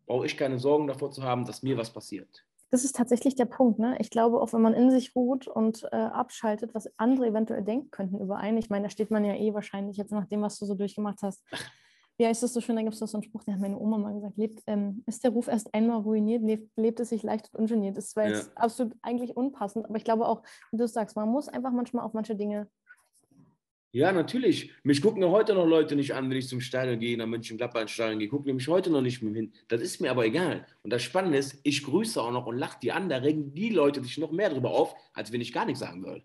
[0.07, 3.47] brauche ich keine Sorgen davor zu haben, dass mir was passiert das ist tatsächlich der
[3.47, 3.79] Punkt.
[3.79, 3.97] Ne?
[3.99, 7.91] Ich glaube, auch wenn man in sich ruht und äh, abschaltet, was andere eventuell denken
[7.91, 8.59] könnten über einen.
[8.59, 11.23] Ich meine, da steht man ja eh wahrscheinlich jetzt nach dem, was du so durchgemacht
[11.23, 11.43] hast.
[12.21, 12.77] Wie heißt das so schön?
[12.77, 15.25] Da gibt es so einen Spruch, den hat meine Oma mal gesagt: lebt, ähm, Ist
[15.25, 17.97] der Ruf erst einmal ruiniert, lebt, lebt es sich leicht und ungeniert.
[17.97, 18.63] Das war jetzt ja.
[18.63, 22.13] absolut eigentlich unpassend, aber ich glaube auch, wie du sagst, man muss einfach manchmal auf
[22.13, 22.69] manche Dinge
[23.93, 24.73] ja, natürlich.
[24.85, 27.91] Mich gucken heute noch Leute nicht an, wenn ich zum Stadion gehe, nach München-Gladbach ins
[27.91, 28.29] Stadion gehe.
[28.29, 29.53] Gucken mich heute noch nicht mehr hin.
[29.67, 30.65] Das ist mir aber egal.
[30.83, 33.09] Und das Spannende ist, ich grüße auch noch und lache die an.
[33.09, 36.05] Da regen die Leute sich noch mehr darüber auf, als wenn ich gar nichts sagen
[36.05, 36.23] würde.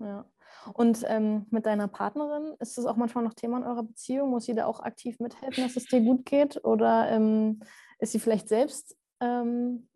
[0.00, 0.30] Ja.
[0.74, 4.30] Und ähm, mit deiner Partnerin, ist das auch manchmal noch Thema in eurer Beziehung?
[4.30, 6.62] Muss sie da auch aktiv mithelfen, dass es dir gut geht?
[6.64, 7.60] Oder ähm,
[7.98, 9.88] ist sie vielleicht selbst ähm,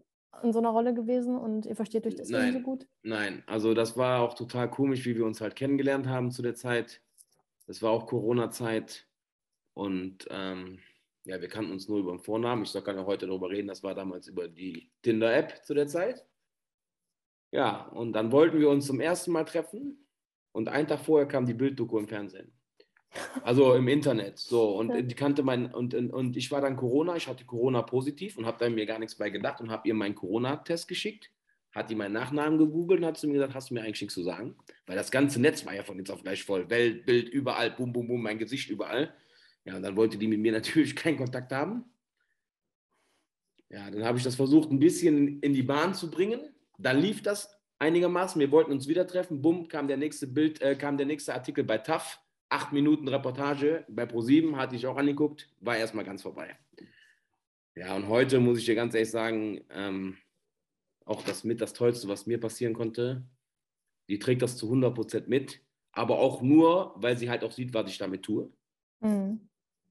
[0.43, 2.87] in so einer Rolle gewesen und ihr versteht euch deswegen so gut?
[3.03, 6.55] Nein, also das war auch total komisch, wie wir uns halt kennengelernt haben zu der
[6.55, 7.03] Zeit.
[7.67, 9.07] Das war auch Corona-Zeit
[9.75, 10.81] und ähm,
[11.25, 12.65] ja, wir kannten uns nur über den Vornamen.
[12.65, 15.87] Ich soll gar nicht heute darüber reden, das war damals über die Tinder-App zu der
[15.87, 16.27] Zeit.
[17.53, 20.02] Ja, und dann wollten wir uns zum ersten Mal treffen
[20.53, 22.53] und einen Tag vorher kam die Bilddoku im Fernsehen.
[23.43, 24.39] Also im Internet.
[24.39, 25.03] So, und ja.
[25.03, 28.57] die kannte mein, und, und ich war dann Corona, ich hatte Corona positiv und habe
[28.59, 31.31] da mir gar nichts bei gedacht und habe ihr meinen Corona-Test geschickt.
[31.75, 34.15] hat die meinen Nachnamen gegoogelt und hat zu mir gesagt, hast du mir eigentlich nichts
[34.15, 34.57] zu sagen?
[34.87, 36.69] Weil das ganze Netz war ja von jetzt auf gleich voll.
[36.71, 39.15] Welt, Bild, überall, bum, bum, bum, mein Gesicht überall.
[39.65, 41.85] Ja, und dann wollte die mit mir natürlich keinen Kontakt haben.
[43.69, 46.41] Ja, dann habe ich das versucht, ein bisschen in die Bahn zu bringen.
[46.79, 48.41] Dann lief das einigermaßen.
[48.41, 49.43] Wir wollten uns wieder treffen.
[49.43, 52.21] Bumm, kam der nächste Bild, äh, kam der nächste Artikel bei TAF.
[52.49, 56.55] Acht Minuten Reportage bei Pro7, hatte ich auch angeguckt, war erstmal ganz vorbei.
[57.75, 60.19] Ja, und heute muss ich dir ganz ehrlich sagen, ähm,
[61.07, 63.27] auch das mit das Tollste, was mir passieren konnte.
[64.11, 65.63] Die trägt das zu 100 Prozent mit,
[65.93, 68.53] aber auch nur, weil sie halt auch sieht, was ich damit tue.
[69.01, 69.49] Mhm.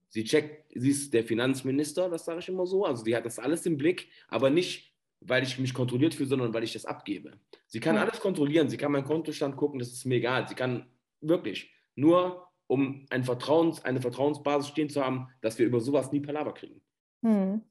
[0.10, 2.86] Sie checkt, sie ist der Finanzminister, das sage ich immer so.
[2.86, 4.91] Also die hat das alles im Blick, aber nicht,
[5.22, 7.40] weil ich mich kontrolliert fühle, sondern weil ich das abgebe.
[7.68, 10.48] Sie kann alles kontrollieren, sie kann meinen Kontostand gucken, das ist mir egal.
[10.48, 10.88] Sie kann
[11.22, 16.20] wirklich nur, um ein Vertrauens, eine Vertrauensbasis stehen zu haben, dass wir über sowas nie
[16.20, 16.82] Palaver kriegen.
[17.22, 17.62] Mhm.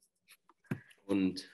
[1.05, 1.51] Und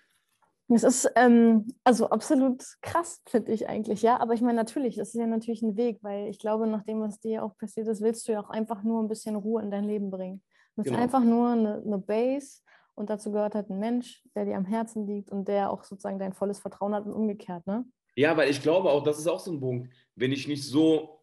[0.68, 4.18] es ist ähm, also absolut krass, finde ich eigentlich, ja.
[4.18, 7.01] Aber ich meine, natürlich, das ist ja natürlich ein Weg, weil ich glaube, nach dem,
[7.01, 9.70] was dir auch passiert ist, willst du ja auch einfach nur ein bisschen Ruhe in
[9.70, 10.42] dein Leben bringen.
[10.74, 10.99] Das genau.
[10.99, 12.62] ist einfach nur eine, eine Base
[12.97, 16.18] und dazu gehört halt ein Mensch, der dir am Herzen liegt und der auch sozusagen
[16.18, 17.84] dein volles Vertrauen hat und umgekehrt, ne?
[18.16, 21.20] Ja, weil ich glaube auch, das ist auch so ein Punkt, wenn ich nicht so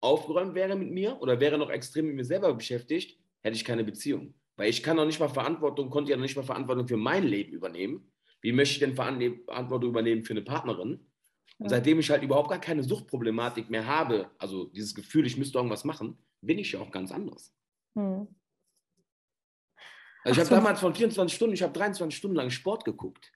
[0.00, 3.84] aufgeräumt wäre mit mir oder wäre noch extrem mit mir selber beschäftigt, hätte ich keine
[3.84, 4.34] Beziehung.
[4.56, 7.24] Weil ich kann noch nicht mal Verantwortung, konnte ja noch nicht mal Verantwortung für mein
[7.24, 11.04] Leben übernehmen wie möchte ich denn Verantwortung übernehmen für eine Partnerin?
[11.58, 15.58] Und seitdem ich halt überhaupt gar keine Suchtproblematik mehr habe, also dieses Gefühl, ich müsste
[15.58, 17.52] irgendwas machen, bin ich ja auch ganz anders.
[17.96, 18.28] Hm.
[20.24, 23.32] Also ich habe damals von 24 Stunden, ich habe 23 Stunden lang Sport geguckt.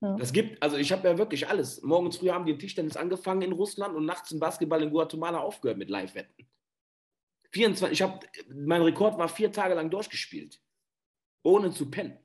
[0.00, 0.16] Ja.
[0.16, 1.82] Das gibt, also ich habe ja wirklich alles.
[1.82, 5.78] Morgens früh haben die Tischtennis angefangen in Russland und nachts im Basketball in Guatemala aufgehört
[5.78, 6.46] mit Live-Wetten.
[7.52, 8.18] 24, ich habe,
[8.52, 10.60] mein Rekord war vier Tage lang durchgespielt,
[11.44, 12.18] ohne zu pennen.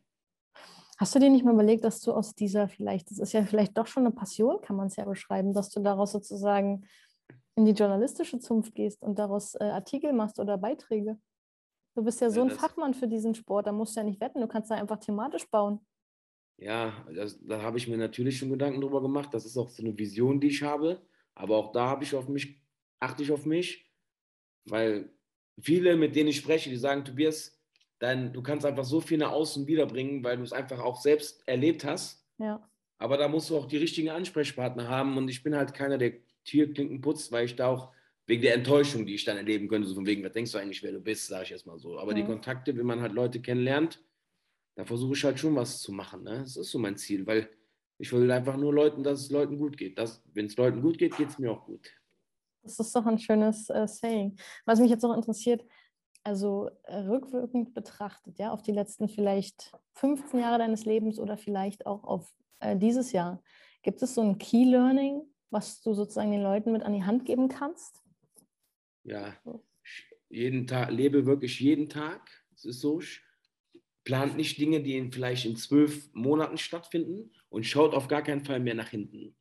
[0.98, 3.78] Hast du dir nicht mal überlegt, dass du aus dieser vielleicht, das ist ja vielleicht
[3.78, 6.86] doch schon eine Passion, kann man es ja beschreiben, dass du daraus sozusagen
[7.56, 11.18] in die journalistische Zunft gehst und daraus äh, Artikel machst oder Beiträge?
[12.00, 14.40] Du bist ja so ein Fachmann für diesen Sport, da musst du ja nicht wetten,
[14.40, 15.82] du kannst da einfach thematisch bauen.
[16.56, 19.34] Ja, das, da habe ich mir natürlich schon Gedanken drüber gemacht.
[19.34, 21.02] Das ist auch so eine Vision, die ich habe.
[21.36, 22.58] Aber auch da habe ich auf mich,
[23.02, 23.92] achte ich auf mich,
[24.64, 25.12] weil
[25.60, 27.60] viele, mit denen ich spreche, die sagen, Tobias,
[28.00, 31.46] dann du kannst einfach so viel nach außen wiederbringen, weil du es einfach auch selbst
[31.50, 32.26] erlebt hast.
[32.38, 32.66] Ja.
[32.98, 36.14] Aber da musst du auch die richtigen Ansprechpartner haben und ich bin halt keiner, der
[36.46, 37.92] Tierklinken putzt, weil ich da auch
[38.30, 40.84] wegen der Enttäuschung, die ich dann erleben könnte, so von wegen, was denkst du eigentlich,
[40.84, 41.98] wer du bist, sage ich erstmal so.
[41.98, 42.18] Aber ja.
[42.18, 44.04] die Kontakte, wenn man halt Leute kennenlernt,
[44.76, 46.24] da versuche ich halt schon was zu machen.
[46.24, 46.38] Ne?
[46.42, 47.50] Das ist so mein Ziel, weil
[47.98, 49.98] ich will einfach nur Leuten, dass es Leuten gut geht.
[50.34, 51.90] Wenn es Leuten gut geht, geht es mir auch gut.
[52.62, 54.38] Das ist doch ein schönes äh, Saying.
[54.64, 55.66] Was mich jetzt noch interessiert,
[56.24, 61.88] also äh, rückwirkend betrachtet, ja, auf die letzten vielleicht 15 Jahre deines Lebens oder vielleicht
[61.88, 63.42] auch auf äh, dieses Jahr,
[63.82, 67.26] gibt es so ein Key Learning, was du sozusagen den Leuten mit an die Hand
[67.26, 67.99] geben kannst?
[69.04, 69.36] Ja,
[70.30, 72.30] jeden Tag, lebe wirklich jeden Tag.
[72.56, 73.02] Es ist so,
[74.04, 78.44] plant nicht Dinge, die in, vielleicht in zwölf Monaten stattfinden und schaut auf gar keinen
[78.44, 79.36] Fall mehr nach hinten.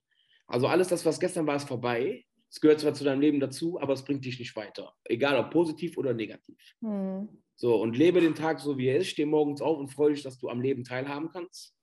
[0.47, 2.25] Also alles das, was gestern war, ist vorbei.
[2.51, 4.95] Es gehört zwar zu deinem Leben dazu, aber es bringt dich nicht weiter.
[5.05, 6.57] Egal ob positiv oder negativ.
[6.81, 7.29] Mhm.
[7.57, 9.09] So, und lebe den Tag so, wie er ist.
[9.09, 11.78] Steh morgens auf und freue dich, dass du am Leben teilhaben kannst.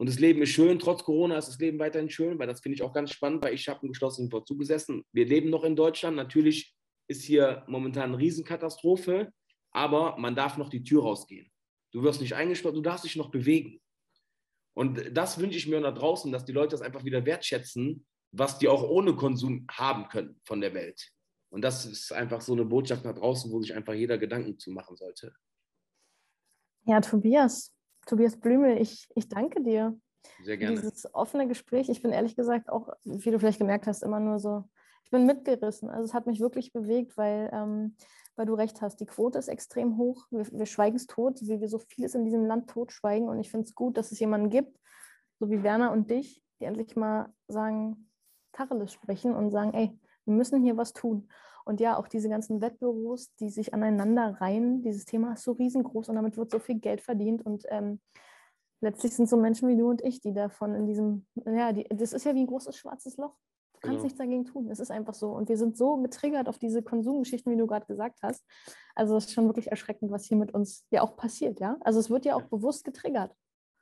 [0.00, 2.74] Und das Leben ist schön, trotz Corona ist das Leben weiterhin schön, weil das finde
[2.74, 5.04] ich auch ganz spannend, weil ich habe einen geschlossenen Vollzug gesessen.
[5.12, 6.16] Wir leben noch in Deutschland.
[6.16, 6.74] Natürlich
[7.06, 9.30] ist hier momentan eine Riesenkatastrophe,
[9.72, 11.52] aber man darf noch die Tür rausgehen.
[11.92, 13.82] Du wirst nicht eingesperrt, du darfst dich noch bewegen.
[14.72, 18.58] Und das wünsche ich mir da draußen, dass die Leute das einfach wieder wertschätzen, was
[18.58, 21.10] die auch ohne Konsum haben können von der Welt.
[21.50, 24.70] Und das ist einfach so eine Botschaft nach draußen, wo sich einfach jeder Gedanken zu
[24.70, 25.34] machen sollte.
[26.86, 27.74] Ja, Tobias,
[28.10, 29.96] Tobias Blümel, ich, ich danke dir.
[30.42, 30.74] Sehr gerne.
[30.74, 31.88] Dieses offene Gespräch.
[31.88, 34.64] Ich bin ehrlich gesagt auch, wie du vielleicht gemerkt hast, immer nur so,
[35.04, 35.88] ich bin mitgerissen.
[35.88, 37.94] Also es hat mich wirklich bewegt, weil, ähm,
[38.34, 38.96] weil du recht hast.
[38.96, 40.26] Die Quote ist extrem hoch.
[40.30, 43.28] Wir, wir schweigen es tot, wie wir so vieles in diesem Land totschweigen.
[43.28, 44.76] Und ich finde es gut, dass es jemanden gibt,
[45.38, 48.10] so wie Werner und dich, die endlich mal sagen,
[48.50, 51.28] Tacheles sprechen und sagen, ey, wir müssen hier was tun.
[51.64, 56.08] Und ja, auch diese ganzen Wettbüros, die sich aneinander reihen, dieses Thema ist so riesengroß
[56.08, 57.42] und damit wird so viel Geld verdient.
[57.42, 58.00] Und ähm,
[58.80, 62.12] letztlich sind so Menschen wie du und ich, die davon in diesem, ja, die, das
[62.12, 63.36] ist ja wie ein großes schwarzes Loch.
[63.74, 64.02] Du kannst genau.
[64.02, 64.70] nichts dagegen tun.
[64.70, 65.30] Es ist einfach so.
[65.30, 68.44] Und wir sind so getriggert auf diese Konsumgeschichten, wie du gerade gesagt hast.
[68.94, 71.78] Also es ist schon wirklich erschreckend, was hier mit uns ja auch passiert, ja.
[71.80, 72.48] Also es wird ja auch ja.
[72.48, 73.34] bewusst getriggert.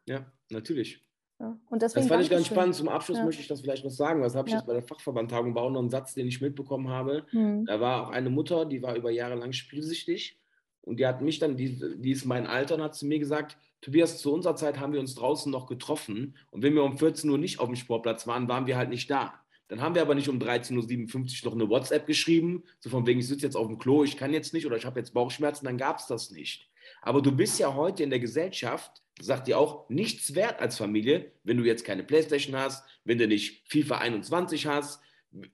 [0.07, 1.08] Ja, natürlich.
[1.41, 2.55] Ja, und deswegen das fand ich ganz schön.
[2.57, 2.74] spannend.
[2.74, 3.24] Zum Abschluss ja.
[3.24, 4.20] möchte ich das vielleicht noch sagen.
[4.22, 4.59] Was habe ich ja.
[4.59, 7.24] jetzt bei der Fachverbandtagung war auch noch ein Satz, den ich mitbekommen habe.
[7.32, 7.66] Mhm.
[7.66, 10.39] Da war auch eine Mutter, die war über Jahre lang spielsüchtig.
[10.82, 13.57] und die hat mich dann, die, die ist mein Alter, und hat zu mir gesagt,
[13.80, 17.30] Tobias, zu unserer Zeit haben wir uns draußen noch getroffen und wenn wir um 14
[17.30, 19.34] Uhr nicht auf dem Sportplatz waren, waren wir halt nicht da.
[19.68, 23.20] Dann haben wir aber nicht um 13.57 Uhr noch eine WhatsApp geschrieben, so von wegen,
[23.20, 25.66] ich sitze jetzt auf dem Klo, ich kann jetzt nicht oder ich habe jetzt Bauchschmerzen,
[25.66, 26.68] dann gab es das nicht.
[27.03, 31.33] Aber du bist ja heute in der Gesellschaft, sagt dir auch, nichts wert als Familie,
[31.45, 35.03] wenn du jetzt keine Playstation hast, wenn du nicht FIFA 21 hast,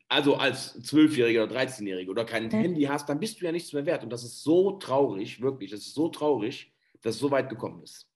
[0.08, 2.50] also als Zwölfjähriger oder 13-Jähriger oder kein mhm.
[2.50, 4.04] Handy hast, dann bist du ja nichts mehr wert.
[4.04, 7.82] Und das ist so traurig, wirklich, das ist so traurig, dass es so weit gekommen
[7.82, 8.08] ist.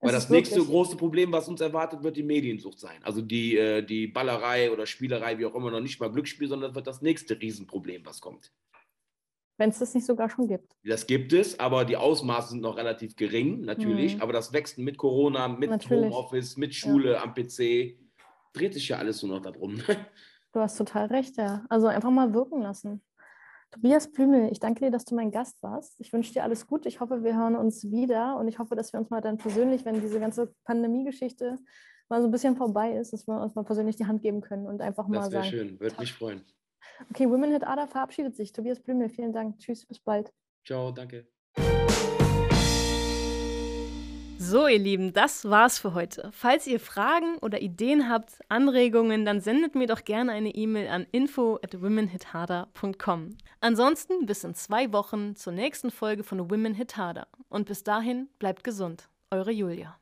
[0.00, 3.02] Weil das nächste große Problem, was uns erwartet, wird die Mediensucht sein.
[3.02, 6.70] Also die, äh, die Ballerei oder Spielerei, wie auch immer, noch nicht mal Glücksspiel, sondern
[6.70, 8.52] das wird das nächste Riesenproblem, was kommt.
[9.58, 10.76] Wenn es das nicht sogar schon gibt.
[10.84, 14.16] Das gibt es, aber die Ausmaße sind noch relativ gering, natürlich.
[14.16, 14.22] Mhm.
[14.22, 16.04] Aber das wächst mit Corona, mit natürlich.
[16.04, 17.22] Homeoffice, mit Schule ja.
[17.22, 17.98] am PC.
[18.52, 19.80] Dreht sich ja alles nur noch darum.
[20.52, 21.66] Du hast total recht, ja.
[21.68, 23.02] Also einfach mal wirken lassen.
[23.70, 26.00] Tobias Blümel, ich danke dir, dass du mein Gast warst.
[26.00, 26.88] Ich wünsche dir alles Gute.
[26.88, 29.84] Ich hoffe, wir hören uns wieder und ich hoffe, dass wir uns mal dann persönlich,
[29.84, 31.58] wenn diese ganze Pandemie-Geschichte
[32.08, 34.66] mal so ein bisschen vorbei ist, dass wir uns mal persönlich die Hand geben können
[34.66, 35.34] und einfach mal das sagen.
[35.34, 36.42] Das wäre schön, würde mich freuen.
[37.10, 38.52] Okay, Women Hit Ada verabschiedet sich.
[38.52, 39.58] Tobias Blümel, vielen Dank.
[39.58, 40.32] Tschüss, bis bald.
[40.64, 41.26] Ciao, danke.
[44.38, 46.30] So, ihr Lieben, das war's für heute.
[46.32, 51.06] Falls ihr Fragen oder Ideen habt, Anregungen, dann sendet mir doch gerne eine E-Mail an
[51.10, 53.30] info at womenhitharder.com.
[53.60, 57.26] Ansonsten bis in zwei Wochen zur nächsten Folge von Women Hit Harder.
[57.48, 59.08] Und bis dahin bleibt gesund.
[59.32, 59.98] Eure Julia.